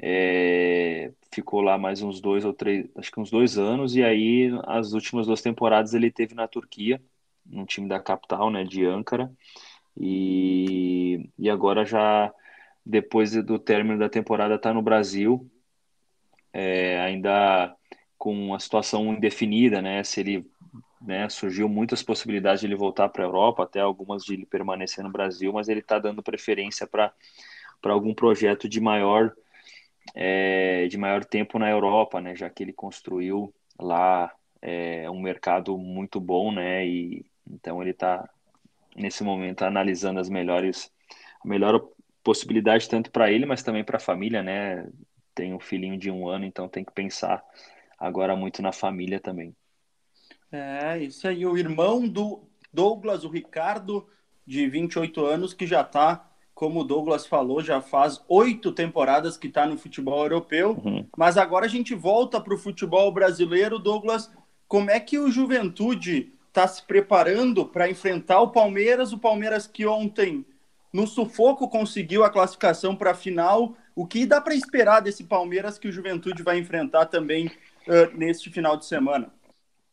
[0.00, 4.50] é, ficou lá mais uns dois ou três, acho que uns dois anos, e aí
[4.66, 7.00] as últimas duas temporadas ele teve na Turquia,
[7.46, 9.30] num time da capital, né, de Ankara,
[9.96, 12.32] e, e agora já
[12.84, 15.48] depois do término da temporada está no Brasil,
[16.52, 17.74] é, ainda
[18.18, 20.46] com a situação indefinida, né, se ele
[21.04, 25.04] né, surgiu muitas possibilidades de ele voltar para a Europa, até algumas de ele permanecer
[25.04, 27.12] no Brasil, mas ele está dando preferência para
[27.84, 29.34] algum projeto de maior
[30.14, 35.76] é, de maior tempo na Europa, né, já que ele construiu lá é, um mercado
[35.78, 38.28] muito bom, né, e então ele está
[38.96, 40.90] nesse momento analisando as melhores
[41.44, 41.86] a melhor
[42.22, 44.86] possibilidade tanto para ele, mas também para a família, né,
[45.34, 47.42] tem um filhinho de um ano, então tem que pensar
[47.98, 49.54] agora muito na família também.
[50.54, 52.40] É, isso aí, o irmão do
[52.72, 54.06] Douglas, o Ricardo,
[54.46, 59.48] de 28 anos, que já está como o Douglas falou, já faz oito temporadas que
[59.48, 60.80] está no futebol europeu.
[60.84, 61.04] Uhum.
[61.16, 63.80] Mas agora a gente volta para o futebol brasileiro.
[63.80, 64.30] Douglas,
[64.68, 69.12] como é que o Juventude está se preparando para enfrentar o Palmeiras?
[69.12, 70.46] O Palmeiras que ontem,
[70.92, 73.76] no sufoco, conseguiu a classificação para a final.
[73.96, 78.48] O que dá para esperar desse Palmeiras que o Juventude vai enfrentar também uh, neste
[78.48, 79.32] final de semana?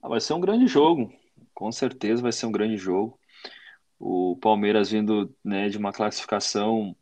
[0.01, 1.13] Ah, vai ser um grande jogo,
[1.53, 3.19] com certeza vai ser um grande jogo.
[3.99, 6.95] O Palmeiras vindo né, de uma classificação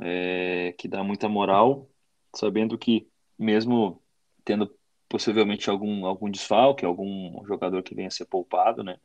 [0.00, 1.88] é, que dá muita moral,
[2.34, 4.02] sabendo que mesmo
[4.44, 4.70] tendo
[5.08, 8.98] possivelmente algum, algum desfalque, algum jogador que venha a ser poupado, né,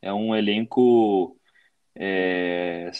[0.00, 1.36] é um elenco
[1.96, 2.90] é,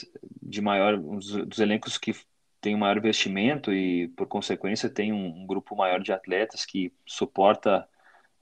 [0.42, 2.12] de maior, um dos elencos que
[2.60, 7.88] tem maior investimento e, por consequência, tem um, um grupo maior de atletas que suporta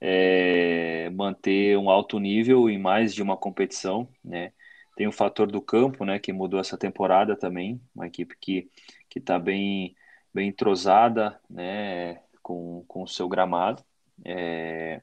[0.00, 4.52] é, manter um alto nível em mais de uma competição, né?
[4.96, 8.68] Tem o fator do campo, né, que mudou essa temporada também, uma equipe que
[9.08, 9.94] que está bem
[10.32, 13.84] bem entrosada, né, com, com o seu gramado.
[14.24, 15.02] É,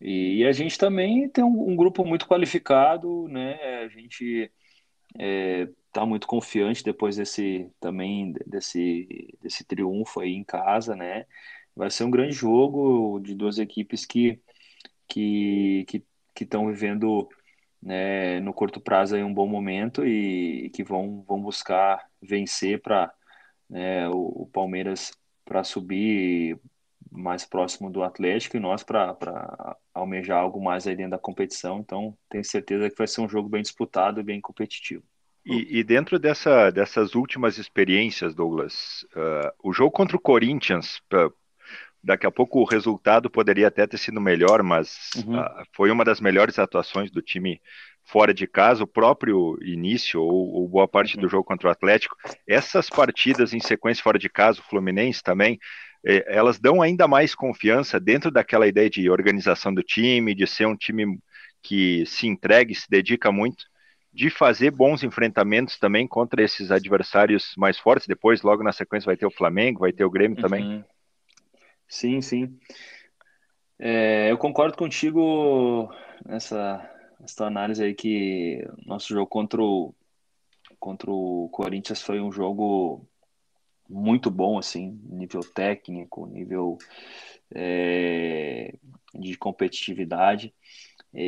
[0.00, 3.54] e, a gente também tem um, um, grupo muito qualificado, né?
[3.84, 4.50] A gente
[5.14, 11.26] está é, muito confiante depois desse também desse desse triunfo aí em casa, né?
[11.80, 14.38] Vai ser um grande jogo de duas equipes que
[15.08, 15.86] que
[16.34, 17.26] que estão vivendo
[17.82, 22.82] né, no curto prazo aí um bom momento e, e que vão, vão buscar vencer
[22.82, 23.10] para
[23.68, 25.10] né, o, o, Palmeiras
[25.42, 26.60] para subir
[27.10, 29.16] mais próximo do Atlético e nós para
[29.94, 31.78] almejar algo mais aí dentro da competição.
[31.78, 35.02] Então, tenho certeza que vai ser um jogo bem disputado e bem competitivo.
[35.46, 41.00] E, e dentro dessa, dessas últimas experiências, Douglas, uh, o jogo contra o Corinthians,
[42.02, 45.38] Daqui a pouco o resultado poderia até ter sido melhor, mas uhum.
[45.38, 47.60] uh, foi uma das melhores atuações do time
[48.04, 51.22] fora de casa, o próprio início ou, ou boa parte uhum.
[51.22, 52.16] do jogo contra o Atlético.
[52.48, 55.58] Essas partidas em sequência fora de casa, o Fluminense também,
[56.04, 60.66] eh, elas dão ainda mais confiança dentro daquela ideia de organização do time, de ser
[60.66, 61.18] um time
[61.62, 63.64] que se entrega e se dedica muito,
[64.12, 68.08] de fazer bons enfrentamentos também contra esses adversários mais fortes.
[68.08, 70.42] Depois, logo na sequência, vai ter o Flamengo, vai ter o Grêmio uhum.
[70.42, 70.84] também.
[71.90, 72.58] Sim, sim.
[73.78, 75.90] É, eu concordo contigo
[76.26, 76.78] nessa,
[77.18, 79.94] nessa análise aí que nosso jogo contra o,
[80.78, 83.06] contra o Corinthians foi um jogo
[83.88, 86.78] muito bom, assim, nível técnico, nível
[87.54, 88.74] é,
[89.14, 90.54] de competitividade.
[91.14, 91.20] É,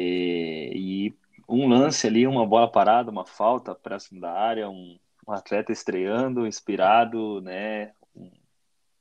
[0.76, 1.14] e
[1.48, 6.46] um lance ali, uma bola parada, uma falta próximo da área, um, um atleta estreando,
[6.46, 7.92] inspirado, né?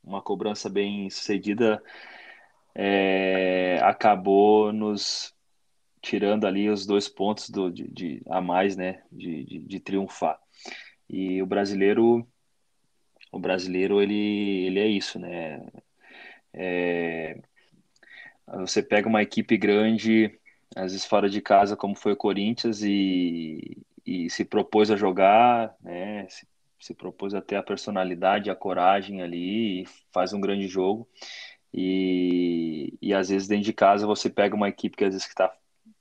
[0.04, 1.82] Uma cobrança bem sucedida
[2.74, 5.34] é, acabou nos
[6.00, 10.38] tirando ali os dois pontos do, de, de a mais, né, de, de, de, triunfar.
[11.08, 12.26] E o brasileiro,
[13.30, 15.64] o brasileiro ele, ele é isso, né?
[16.52, 17.38] É,
[18.46, 20.38] você pega uma equipe grande,
[20.74, 25.74] às vezes fora de casa, como foi o Corinthians, e, e se propôs a jogar,
[25.80, 26.26] né?
[26.28, 26.46] Se
[26.82, 31.08] se propôs até a personalidade, a coragem ali faz um grande jogo.
[31.72, 35.52] E, e às vezes dentro de casa você pega uma equipe que às vezes está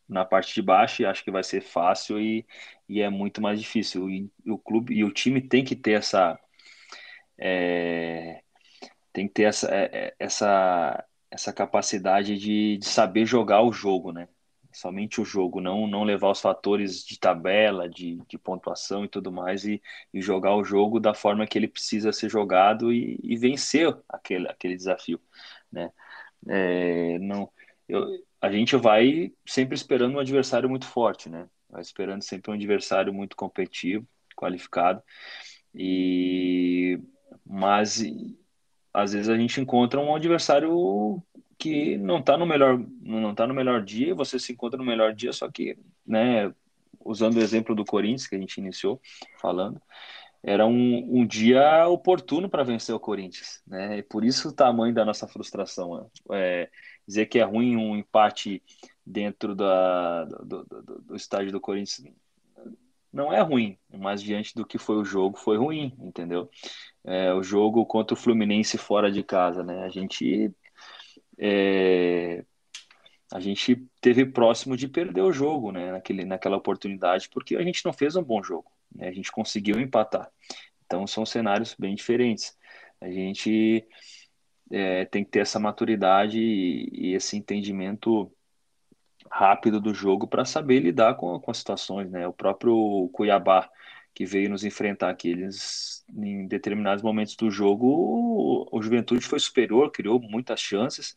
[0.09, 2.45] na parte de baixo e acho que vai ser fácil e,
[2.89, 4.09] e é muito mais difícil.
[4.09, 6.39] E, o clube e o time tem que ter essa
[7.37, 8.41] é,
[9.13, 14.11] tem que ter essa, é, é, essa, essa capacidade de, de saber jogar o jogo,
[14.11, 14.27] né?
[14.73, 19.31] Somente o jogo, não, não levar os fatores de tabela, de, de pontuação e tudo
[19.31, 19.81] mais, e,
[20.13, 24.47] e, jogar o jogo da forma que ele precisa ser jogado e, e vencer aquele,
[24.49, 25.19] aquele desafio,
[25.71, 25.91] né?
[26.47, 27.51] É, não,
[27.87, 28.05] eu,
[28.41, 31.47] a gente vai sempre esperando um adversário muito forte, né?
[31.69, 35.01] Vai esperando sempre um adversário muito competitivo, qualificado,
[35.73, 36.99] e
[37.45, 38.03] mas
[38.93, 41.21] às vezes a gente encontra um adversário
[41.61, 45.13] que não está no melhor não tá no melhor dia, você se encontra no melhor
[45.13, 46.51] dia, só que, né,
[47.05, 48.99] usando o exemplo do Corinthians que a gente iniciou
[49.39, 49.79] falando,
[50.41, 53.99] era um, um dia oportuno para vencer o Corinthians, né?
[53.99, 55.97] E por isso o tamanho da nossa frustração.
[55.97, 56.05] Né?
[56.31, 56.69] É,
[57.07, 58.63] dizer que é ruim um empate
[59.05, 62.03] dentro da, do, do, do estádio do Corinthians
[63.13, 66.49] não é ruim, mas diante do que foi o jogo, foi ruim, entendeu?
[67.03, 69.83] É, o jogo contra o Fluminense fora de casa, né?
[69.83, 70.51] A gente
[71.41, 72.45] é,
[73.33, 75.91] a gente teve próximo de perder o jogo, né?
[75.91, 79.07] Naquele, naquela oportunidade, porque a gente não fez um bom jogo, né?
[79.07, 80.29] A gente conseguiu empatar.
[80.85, 82.55] Então são cenários bem diferentes.
[82.99, 83.83] A gente
[84.69, 88.31] é, tem que ter essa maturidade e, e esse entendimento
[89.29, 92.27] rápido do jogo para saber lidar com, com as situações, né?
[92.27, 93.69] O próprio Cuiabá
[94.13, 99.91] que veio nos enfrentar aqui, eles em determinados momentos do jogo o, Juventude foi superior,
[99.91, 101.15] criou muitas chances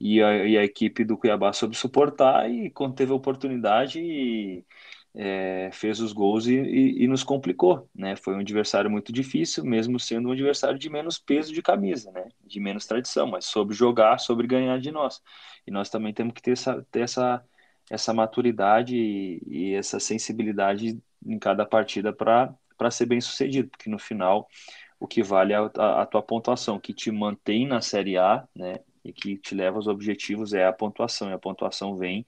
[0.00, 4.64] e a, e a, equipe do Cuiabá soube suportar e quando teve a oportunidade
[5.14, 8.16] é, fez os gols e, e, e, nos complicou, né?
[8.16, 12.28] Foi um adversário muito difícil, mesmo sendo um adversário de menos peso de camisa, né?
[12.44, 15.20] De menos tradição, mas soube jogar, soube ganhar de nós.
[15.66, 17.44] E nós também temos que ter essa, ter essa,
[17.90, 23.98] essa maturidade e, e essa sensibilidade em cada partida para ser bem sucedido, porque no
[23.98, 24.48] final
[25.00, 28.80] o que vale é a, a, tua pontuação, que te mantém na Série A, né?
[29.04, 32.24] E que te leva aos objetivos é a pontuação, e a pontuação vem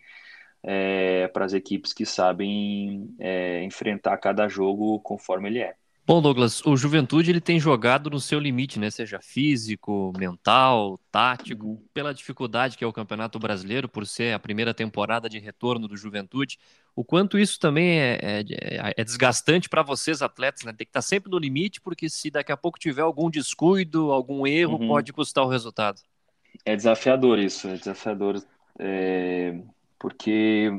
[0.63, 5.77] é, para as equipes que sabem é, enfrentar cada jogo conforme ele é.
[6.07, 8.91] Bom, Douglas, o Juventude ele tem jogado no seu limite, né?
[8.91, 11.83] Seja físico, mental, tático, uhum.
[11.95, 15.97] pela dificuldade que é o Campeonato Brasileiro, por ser a primeira temporada de retorno do
[15.97, 16.59] Juventude.
[16.95, 20.75] O quanto isso também é, é, é desgastante para vocês, atletas, né?
[20.77, 24.47] Tem que estar sempre no limite, porque se daqui a pouco tiver algum descuido, algum
[24.47, 24.89] erro, uhum.
[24.89, 26.03] pode custar o resultado.
[26.67, 28.45] É desafiador isso, é desafiador.
[28.79, 29.59] É
[30.05, 30.71] porque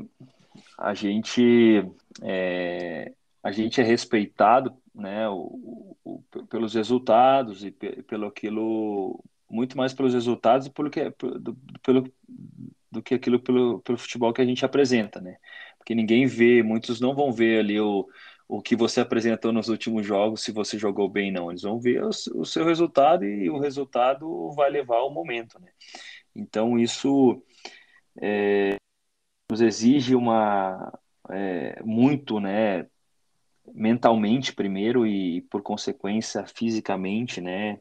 [0.78, 1.84] a gente
[2.22, 3.12] é,
[3.42, 10.14] a gente é respeitado né, o, o, pelos resultados e pelo aquilo muito mais pelos
[10.14, 12.12] resultados pelo que do, pelo
[12.90, 15.36] do que aquilo pelo, pelo futebol que a gente apresenta, né?
[15.78, 18.08] Porque ninguém vê, muitos não vão ver ali o,
[18.48, 21.50] o que você apresentou nos últimos jogos, se você jogou bem não.
[21.50, 25.68] Eles vão ver o, o seu resultado e o resultado vai levar ao momento, né?
[26.34, 27.42] Então isso
[28.20, 28.76] é,
[29.50, 30.92] nos exige uma
[31.30, 32.86] é, muito, né,
[33.74, 37.80] mentalmente primeiro e por consequência fisicamente, né?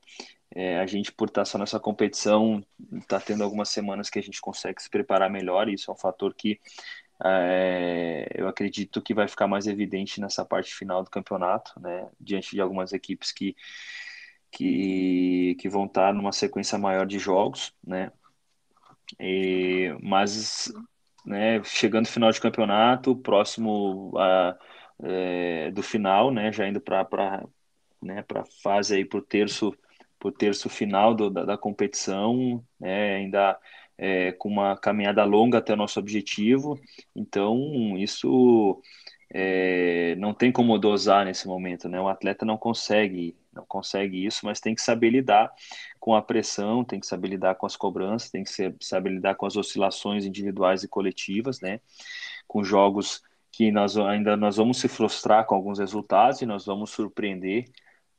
[0.55, 2.63] É, a gente por estar só nessa competição
[2.93, 5.67] está tendo algumas semanas que a gente consegue se preparar melhor.
[5.67, 6.59] E isso é um fator que
[7.23, 12.09] é, eu acredito que vai ficar mais evidente nessa parte final do campeonato, né?
[12.19, 13.55] Diante de algumas equipes que
[14.51, 18.11] que, que vão estar numa sequência maior de jogos, né?
[19.19, 20.71] E, mas
[21.25, 24.57] né, chegando final de campeonato, próximo a,
[25.04, 27.43] é, do final, né, já indo para
[28.02, 29.76] né, a fase aí para o terço,
[30.20, 33.58] pro terço final do, da, da, competição, né, ainda
[33.98, 36.80] é, com uma caminhada longa até o nosso objetivo,
[37.16, 38.82] então isso
[39.34, 44.46] é, não tem como dosar nesse momento, né, o atleta não consegue não consegue isso,
[44.46, 45.50] mas tem que saber lidar
[45.98, 49.46] com a pressão, tem que saber lidar com as cobranças, tem que saber lidar com
[49.46, 51.80] as oscilações individuais e coletivas, né?
[52.48, 53.24] Com jogos
[53.56, 57.66] que nós ainda nós vamos se frustrar com alguns resultados e nós vamos surpreender.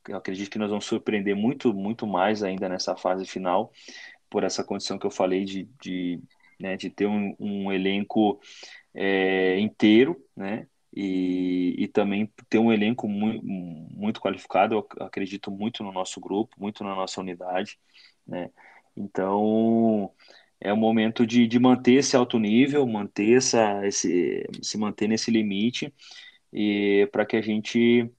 [0.09, 3.73] Eu acredito que nós vamos surpreender muito, muito mais ainda nessa fase final,
[4.31, 6.23] por essa condição que eu falei de, de,
[6.59, 8.41] né, de ter um, um elenco
[8.95, 10.67] é, inteiro, né?
[10.97, 14.75] e, e também ter um elenco muito, muito qualificado.
[14.75, 17.79] Eu acredito muito no nosso grupo, muito na nossa unidade,
[18.27, 18.51] né?
[18.97, 20.11] Então
[20.61, 25.31] é o momento de, de manter esse alto nível, manter essa, esse, se manter nesse
[25.31, 25.93] limite
[26.53, 28.11] e para que a gente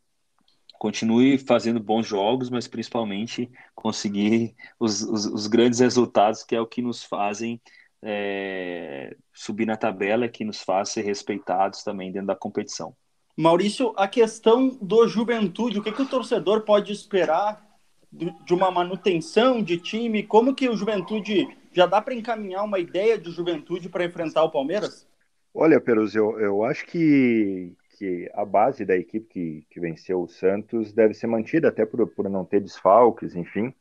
[0.78, 6.68] continue fazendo bons jogos, mas principalmente conseguir os, os, os, grandes resultados, que é o
[6.68, 7.60] que nos fazem
[8.02, 12.96] é, subir na tabela, que nos faz ser respeitados também dentro da competição.
[13.36, 17.66] Maurício, a questão do juventude, o que, que o torcedor pode esperar
[18.12, 20.24] de uma manutenção de time?
[20.24, 21.48] Como que o juventude
[21.78, 25.08] já dá para encaminhar uma ideia de juventude para enfrentar o Palmeiras?
[25.54, 30.28] Olha, Perus, eu, eu acho que, que a base da equipe que, que venceu o
[30.28, 33.72] Santos deve ser mantida, até por, por não ter desfalques, enfim.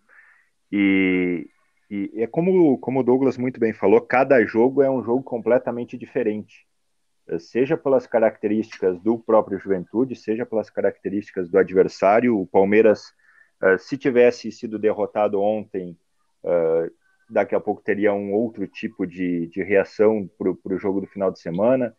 [0.71, 1.49] E,
[1.91, 5.97] e é como, como o Douglas muito bem falou, cada jogo é um jogo completamente
[5.97, 6.67] diferente.
[7.39, 12.39] Seja pelas características do próprio Juventude, seja pelas características do adversário.
[12.39, 13.15] O Palmeiras,
[13.63, 15.99] eh, se tivesse sido derrotado ontem,
[16.45, 16.91] eh,
[17.29, 21.31] daqui a pouco teria um outro tipo de, de reação para o jogo do final
[21.31, 21.95] de semana.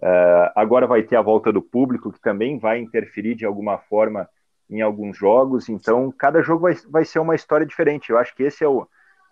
[0.00, 4.28] Uh, agora vai ter a volta do público, que também vai interferir de alguma forma
[4.70, 5.68] em alguns jogos.
[5.68, 8.10] Então, cada jogo vai, vai ser uma história diferente.
[8.10, 8.86] Eu acho que esse é o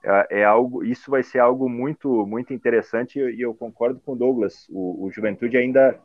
[0.05, 4.17] é, é algo, isso vai ser algo muito muito interessante e eu concordo com o
[4.17, 4.67] Douglas.
[4.71, 5.99] O, o Juventude ainda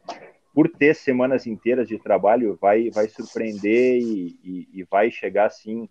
[0.54, 5.88] por ter semanas inteiras de trabalho vai vai surpreender e, e, e vai chegar assim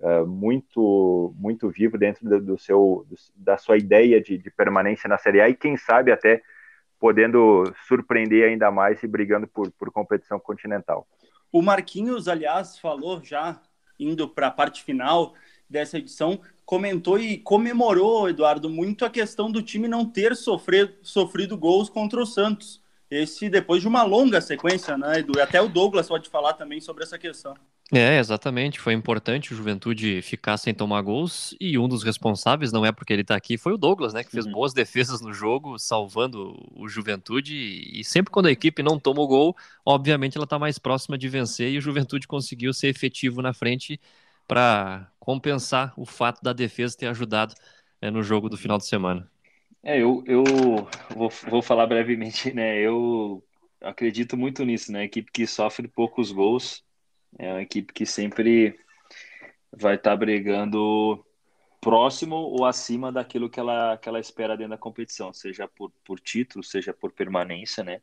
[0.00, 5.08] uh, muito muito vivo dentro do, do seu do, da sua ideia de, de, permanência
[5.08, 6.42] na Série A e quem sabe até
[6.98, 11.06] podendo surpreender ainda mais e brigando por, por competição continental.
[11.52, 13.60] O Marquinhos, aliás, falou já
[13.98, 15.34] indo para a parte final
[15.68, 21.56] dessa edição, comentou e comemorou, Eduardo, muito a questão do time não ter sofrido, sofrido
[21.56, 22.82] gols contra o Santos.
[23.10, 25.40] Esse depois de uma longa sequência, né, Edu?
[25.40, 27.54] Até o Douglas pode falar também sobre essa questão.
[27.92, 28.80] É, exatamente.
[28.80, 33.12] Foi importante o Juventude ficar sem tomar gols e um dos responsáveis, não é porque
[33.12, 34.24] ele está aqui, foi o Douglas, né?
[34.24, 34.52] Que fez uhum.
[34.52, 37.54] boas defesas no jogo, salvando o Juventude.
[37.54, 41.28] E sempre quando a equipe não toma o gol, obviamente ela está mais próxima de
[41.28, 44.00] vencer e o Juventude conseguiu ser efetivo na frente
[44.48, 47.54] para compensar o fato da defesa ter ajudado
[48.00, 49.30] é, no jogo do final de semana.
[49.82, 50.42] É, eu, eu
[51.14, 52.80] vou, vou falar brevemente, né?
[52.80, 53.44] Eu
[53.80, 55.04] acredito muito nisso, né?
[55.04, 56.84] Equipe que sofre poucos gols
[57.38, 58.78] é uma equipe que sempre
[59.72, 61.24] vai estar tá brigando
[61.80, 66.18] próximo ou acima daquilo que ela, que ela espera dentro da competição, seja por, por
[66.18, 68.00] título, seja por permanência, né?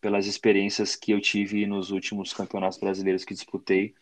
[0.00, 3.94] Pelas experiências que eu tive nos últimos campeonatos brasileiros que disputei,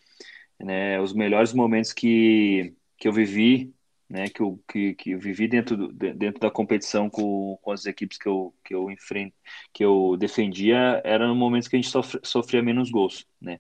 [0.61, 1.01] né?
[1.01, 3.75] Os melhores momentos que, que eu vivi,
[4.09, 4.29] né?
[4.29, 8.19] Que eu, que, que eu vivi dentro, do, dentro da competição com, com as equipes
[8.19, 9.35] que eu, que eu enfrento,
[9.73, 13.59] que eu defendia, eram momentos que a gente sofria, sofria menos gols, né?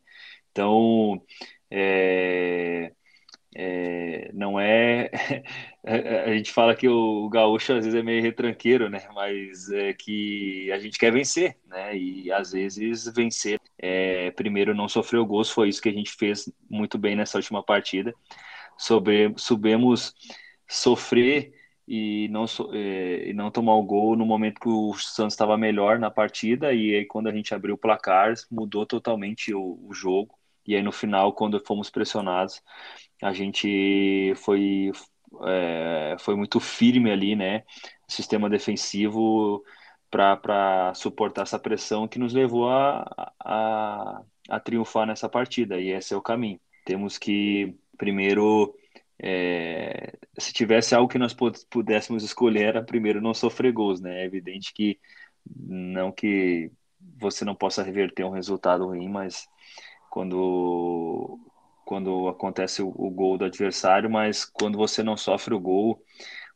[0.58, 1.22] Então,
[1.70, 2.92] é,
[3.54, 5.10] é, não é.
[6.26, 9.08] A gente fala que o gaúcho às vezes é meio retranqueiro, né?
[9.14, 11.96] Mas é que a gente quer vencer, né?
[11.96, 13.60] E às vezes vencer.
[13.78, 17.62] É, primeiro não sofreu gols, foi isso que a gente fez muito bem nessa última
[17.62, 18.12] partida.
[18.76, 20.14] Sobre, soubemos
[20.68, 21.52] sofrer
[21.86, 25.98] e não, é, e não tomar o gol no momento que o Santos estava melhor
[25.98, 26.72] na partida.
[26.74, 30.37] E aí, quando a gente abriu o placar, mudou totalmente o, o jogo.
[30.68, 32.62] E aí no final, quando fomos pressionados,
[33.22, 34.92] a gente foi,
[35.46, 37.64] é, foi muito firme ali, né?
[38.06, 39.64] Sistema defensivo
[40.10, 45.80] para suportar essa pressão que nos levou a, a, a triunfar nessa partida.
[45.80, 46.60] E esse é o caminho.
[46.84, 48.74] Temos que, primeiro,
[49.22, 51.34] é, se tivesse algo que nós
[51.70, 54.22] pudéssemos escolher, era primeiro não sofrer gols, né?
[54.22, 54.98] É evidente que
[55.46, 56.70] não que
[57.18, 59.46] você não possa reverter um resultado ruim, mas
[60.10, 61.38] quando
[61.84, 66.04] quando acontece o, o, gol do adversário, mas quando você não sofre o gol,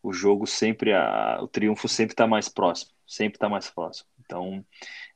[0.03, 4.07] o jogo sempre, a, o triunfo sempre está mais próximo, sempre está mais próximo.
[4.21, 4.63] Então,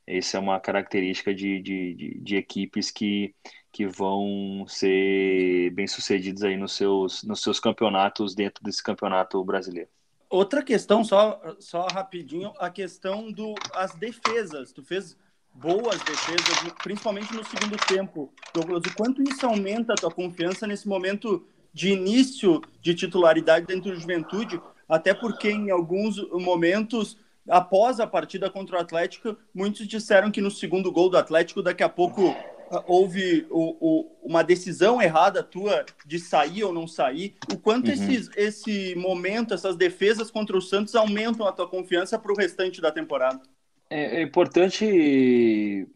[0.06, 3.34] essa é uma característica de, de, de, de, equipes que,
[3.70, 9.90] que vão ser bem-sucedidas aí nos seus, nos seus campeonatos dentro desse campeonato brasileiro.
[10.30, 14.72] Outra questão, só, só rapidinho, a questão do as defesas.
[14.72, 15.16] Tu fez
[15.60, 18.32] boas defesas, principalmente no segundo tempo.
[18.52, 23.90] Douglas, o quanto isso aumenta a tua confiança nesse momento de início de titularidade dentro
[23.90, 30.30] do Juventude, até porque em alguns momentos, após a partida contra o Atlético, muitos disseram
[30.30, 32.34] que no segundo gol do Atlético, daqui a pouco
[32.70, 37.36] ah, houve o, o, uma decisão errada tua de sair ou não sair.
[37.52, 37.92] O quanto uhum.
[37.92, 42.80] esses, esse momento, essas defesas contra o Santos aumentam a tua confiança para o restante
[42.80, 43.40] da temporada?
[43.88, 45.86] É, é importante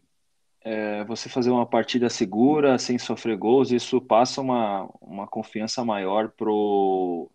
[0.63, 6.29] é, você fazer uma partida segura, sem sofrer gols, isso passa uma, uma confiança maior
[6.29, 7.29] pro,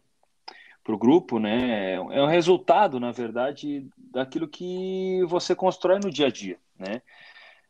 [0.83, 1.95] pro grupo, né?
[1.95, 7.03] É um resultado, na verdade, daquilo que você constrói no dia a dia, né?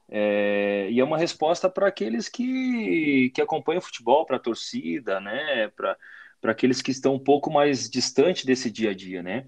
[0.08, 5.20] É, e é uma resposta para aqueles que, que acompanham o futebol, para a torcida,
[5.20, 5.68] né?
[5.68, 5.96] Para
[6.44, 9.46] aqueles que estão um pouco mais distante desse dia a dia, né?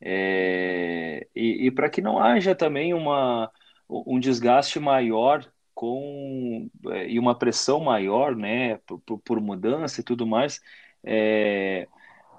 [0.00, 3.50] É, e, e para que não haja também uma,
[3.88, 10.26] um desgaste maior com é, e uma pressão maior, né, por, por mudança e tudo
[10.26, 10.60] mais.
[11.04, 11.86] É,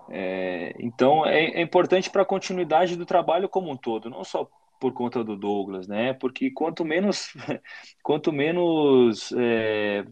[0.09, 4.49] é, então é, é importante para a continuidade do trabalho como um todo, não só
[4.79, 6.13] por conta do Douglas, né?
[6.13, 7.33] Porque quanto menos,
[8.03, 10.05] quanto menos é,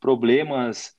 [0.00, 0.94] problemas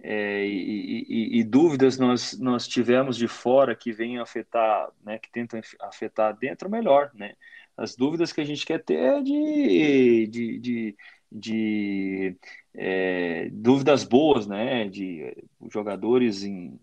[0.00, 5.30] é, e, e, e, dúvidas nós, nós tivemos de fora que venham afetar, né, que
[5.30, 7.34] tentam afetar dentro, melhor, né?
[7.76, 10.96] As dúvidas que a gente quer ter é de, de, de,
[11.30, 12.36] de
[12.74, 14.88] é, dúvidas boas, né?
[14.88, 15.36] De
[15.70, 16.78] jogadores em,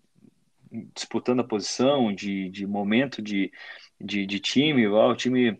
[0.94, 3.52] disputando a posição, de, de momento de,
[4.00, 5.58] de, de time, o time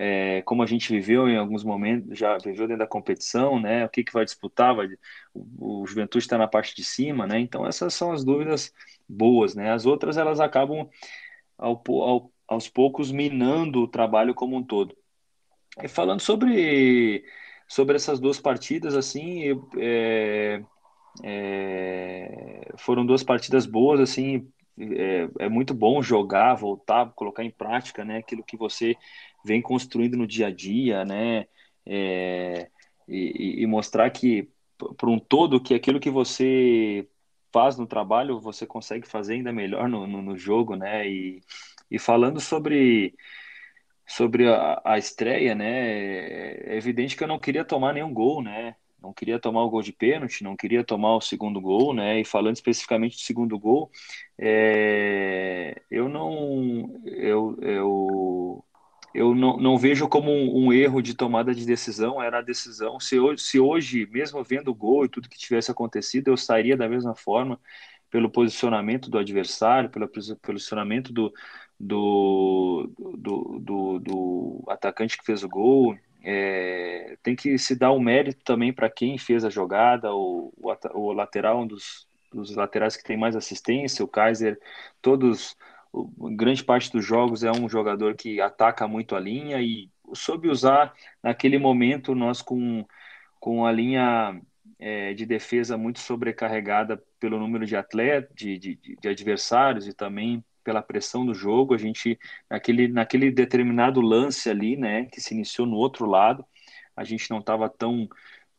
[0.00, 3.84] é, como a gente viveu em alguns momentos, já viveu dentro da competição, né?
[3.84, 4.72] O que, que vai disputar?
[4.72, 4.86] Vai,
[5.34, 7.40] o, o Juventude está na parte de cima, né?
[7.40, 8.72] Então essas são as dúvidas
[9.08, 9.72] boas, né?
[9.72, 10.88] As outras elas acabam
[11.58, 14.96] ao, ao, aos poucos minando o trabalho como um todo.
[15.82, 17.24] E falando sobre
[17.68, 19.42] sobre essas duas partidas, assim,
[19.78, 20.62] é,
[21.24, 24.48] é, foram duas partidas boas, assim,
[24.80, 28.96] é, é, muito bom jogar, voltar, colocar em prática, né, aquilo que você
[29.44, 31.46] vem construindo no dia a dia, né?
[31.86, 32.68] É,
[33.08, 34.50] e, e, mostrar que,
[34.96, 37.08] para um todo, que aquilo que você
[37.52, 41.08] faz no trabalho, você consegue fazer ainda melhor no, no, no jogo, né?
[41.08, 41.40] E,
[41.90, 43.14] e falando sobre
[44.06, 45.66] sobre a, a estreia, né?
[46.72, 48.76] É evidente que eu não queria tomar nenhum gol, né?
[49.02, 52.20] Não queria tomar o gol de pênalti, não queria tomar o segundo gol, né?
[52.20, 53.90] E falando especificamente do segundo gol,
[54.38, 58.64] é, eu não, eu, eu
[59.14, 63.00] eu não, não vejo como um, um, erro de tomada de decisão, era a decisão.
[63.00, 66.76] Se hoje, se hoje, mesmo vendo o gol e tudo que tivesse acontecido, eu sairia
[66.76, 67.58] da mesma forma,
[68.10, 70.08] pelo posicionamento do adversário, pelo
[70.40, 71.32] posicionamento do,
[71.78, 75.96] do, do, do, do atacante que fez o gol.
[76.22, 80.52] É, tem que se dar o um mérito também para quem fez a jogada, o,
[80.56, 84.58] o, o lateral, um dos, dos laterais que tem mais assistência, o Kaiser,
[85.00, 85.56] todos
[86.36, 90.92] grande parte dos jogos é um jogador que ataca muito a linha e soube usar
[91.22, 92.84] naquele momento nós com,
[93.40, 94.40] com a linha
[94.78, 100.44] é, de defesa muito sobrecarregada pelo número de atletas, de, de, de, adversários e também
[100.68, 102.18] pela pressão do jogo, a gente
[102.50, 106.44] naquele, naquele determinado lance ali, né, que se iniciou no outro lado,
[106.94, 108.06] a gente não estava tão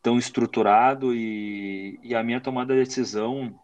[0.02, 3.54] tão estruturado e, e a minha tomada de decisão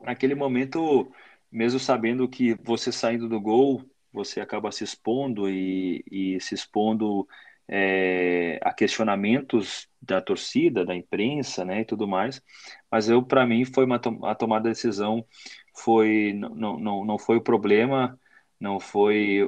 [0.00, 1.12] naquele momento
[1.52, 7.28] mesmo sabendo que você saindo do gol, você acaba se expondo e, e se expondo
[7.68, 12.42] é, a questionamentos da torcida, da imprensa, né, e tudo mais.
[12.90, 15.24] Mas eu, para mim, foi uma a tomada de decisão
[15.76, 18.18] foi não, não, não foi o problema,
[18.60, 19.40] não foi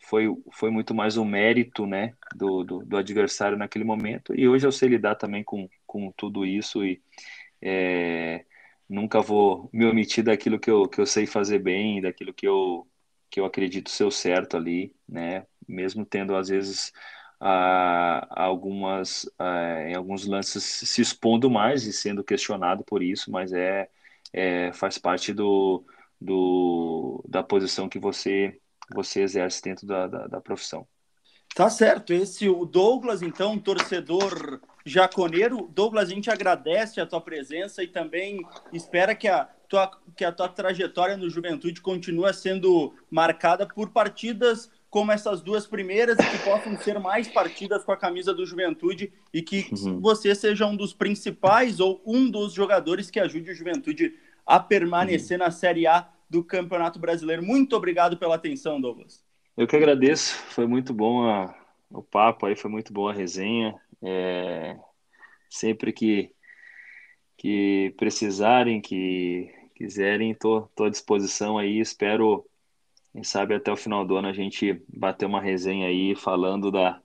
[0.00, 4.34] foi foi muito mais um mérito, né, do, do, do adversário naquele momento.
[4.34, 7.02] E hoje eu sei lidar também com, com tudo isso e
[7.62, 8.44] é,
[8.88, 12.86] nunca vou me omitir daquilo que eu, que eu sei fazer bem, daquilo que eu,
[13.30, 15.46] que eu acredito ser o certo ali, né?
[15.68, 16.92] Mesmo tendo, às vezes,
[17.40, 23.52] ah, algumas, ah, em alguns lances se expondo mais e sendo questionado por isso, mas
[23.52, 23.88] é,
[24.32, 25.84] é faz parte do,
[26.20, 28.58] do, da posição que você,
[28.94, 30.86] você exerce dentro da, da, da profissão.
[31.54, 32.12] Tá certo.
[32.12, 35.68] Esse o Douglas, então, torcedor jaconeiro.
[35.72, 38.40] Douglas, a gente agradece a tua presença e também
[38.72, 44.70] espera que a tua, que a tua trajetória no Juventude continue sendo marcada por partidas
[44.90, 49.12] como essas duas primeiras e que possam ser mais partidas com a camisa do Juventude
[49.32, 50.00] e que uhum.
[50.00, 54.14] você seja um dos principais ou um dos jogadores que ajude o Juventude
[54.44, 55.44] a permanecer uhum.
[55.44, 57.42] na Série A do Campeonato Brasileiro.
[57.42, 59.24] Muito obrigado pela atenção, Douglas.
[59.56, 61.54] Eu que agradeço, foi muito bom a,
[61.90, 63.74] o papo aí, foi muito boa a resenha.
[64.02, 64.76] É,
[65.48, 66.32] sempre que,
[67.36, 71.78] que precisarem, que quiserem, estou à disposição aí.
[71.78, 72.44] Espero,
[73.12, 77.00] quem sabe, até o final do ano a gente bater uma resenha aí falando da,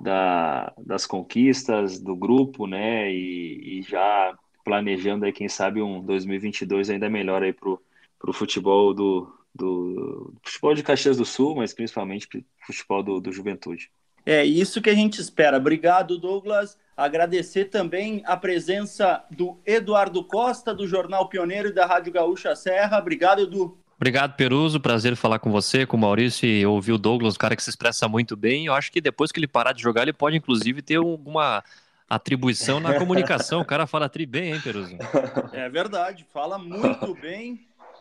[0.00, 3.10] da, das conquistas do grupo, né?
[3.12, 8.92] E, e, já planejando aí, quem sabe, um 2022 ainda melhor aí para o futebol
[8.92, 12.28] do, do, futebol de Caxias do Sul, mas principalmente
[12.66, 13.90] futebol do, do Juventude.
[14.24, 15.56] É isso que a gente espera.
[15.56, 16.78] Obrigado, Douglas.
[16.94, 22.98] Agradecer também a presença do Eduardo Costa, do Jornal Pioneiro e da Rádio Gaúcha Serra.
[22.98, 23.78] Obrigado, Edu.
[24.00, 24.80] Obrigado, Peruso.
[24.80, 27.68] Prazer falar com você, com o Maurício e ouvir o Douglas, um cara que se
[27.68, 28.64] expressa muito bem.
[28.64, 31.62] Eu acho que depois que ele parar de jogar, ele pode, inclusive, ter alguma
[32.08, 33.60] atribuição na comunicação.
[33.60, 34.96] O cara fala tri bem, hein, Peruso?
[35.52, 37.60] É verdade, fala muito bem.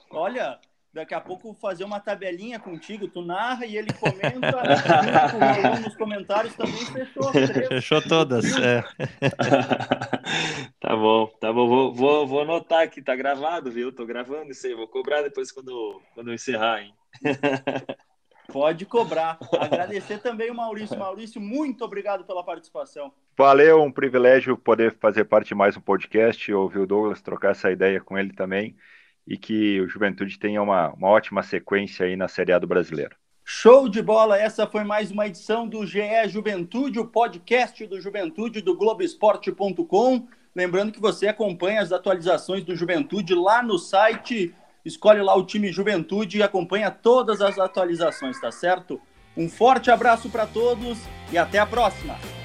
[0.09, 0.57] Olha,
[0.93, 4.39] daqui a pouco fazer uma tabelinha contigo, tu narra e ele comenta,
[5.61, 7.31] junto nos comentários também fechou.
[7.67, 8.83] Fechou todas, é.
[10.79, 13.91] tá bom, tá bom, vou, vou, vou anotar aqui, tá gravado, viu?
[13.91, 16.93] Tô gravando isso aí, vou cobrar depois quando, quando eu encerrar, hein?
[18.51, 19.37] Pode cobrar.
[19.59, 20.97] Agradecer também o Maurício.
[20.97, 23.13] Maurício, muito obrigado pela participação.
[23.37, 27.69] Valeu, um privilégio poder fazer parte de mais um podcast, ouvir o Douglas, trocar essa
[27.69, 28.75] ideia com ele também
[29.28, 33.15] e que o Juventude tenha uma, uma ótima sequência aí na Série A do Brasileiro.
[33.51, 34.38] Show de bola!
[34.38, 40.28] Essa foi mais uma edição do GE Juventude, o podcast do Juventude do Globoesporte.com.
[40.55, 44.53] Lembrando que você acompanha as atualizações do Juventude lá no site,
[44.86, 49.01] escolhe lá o time Juventude e acompanha todas as atualizações, tá certo?
[49.36, 50.99] Um forte abraço para todos
[51.32, 52.38] e até a próxima!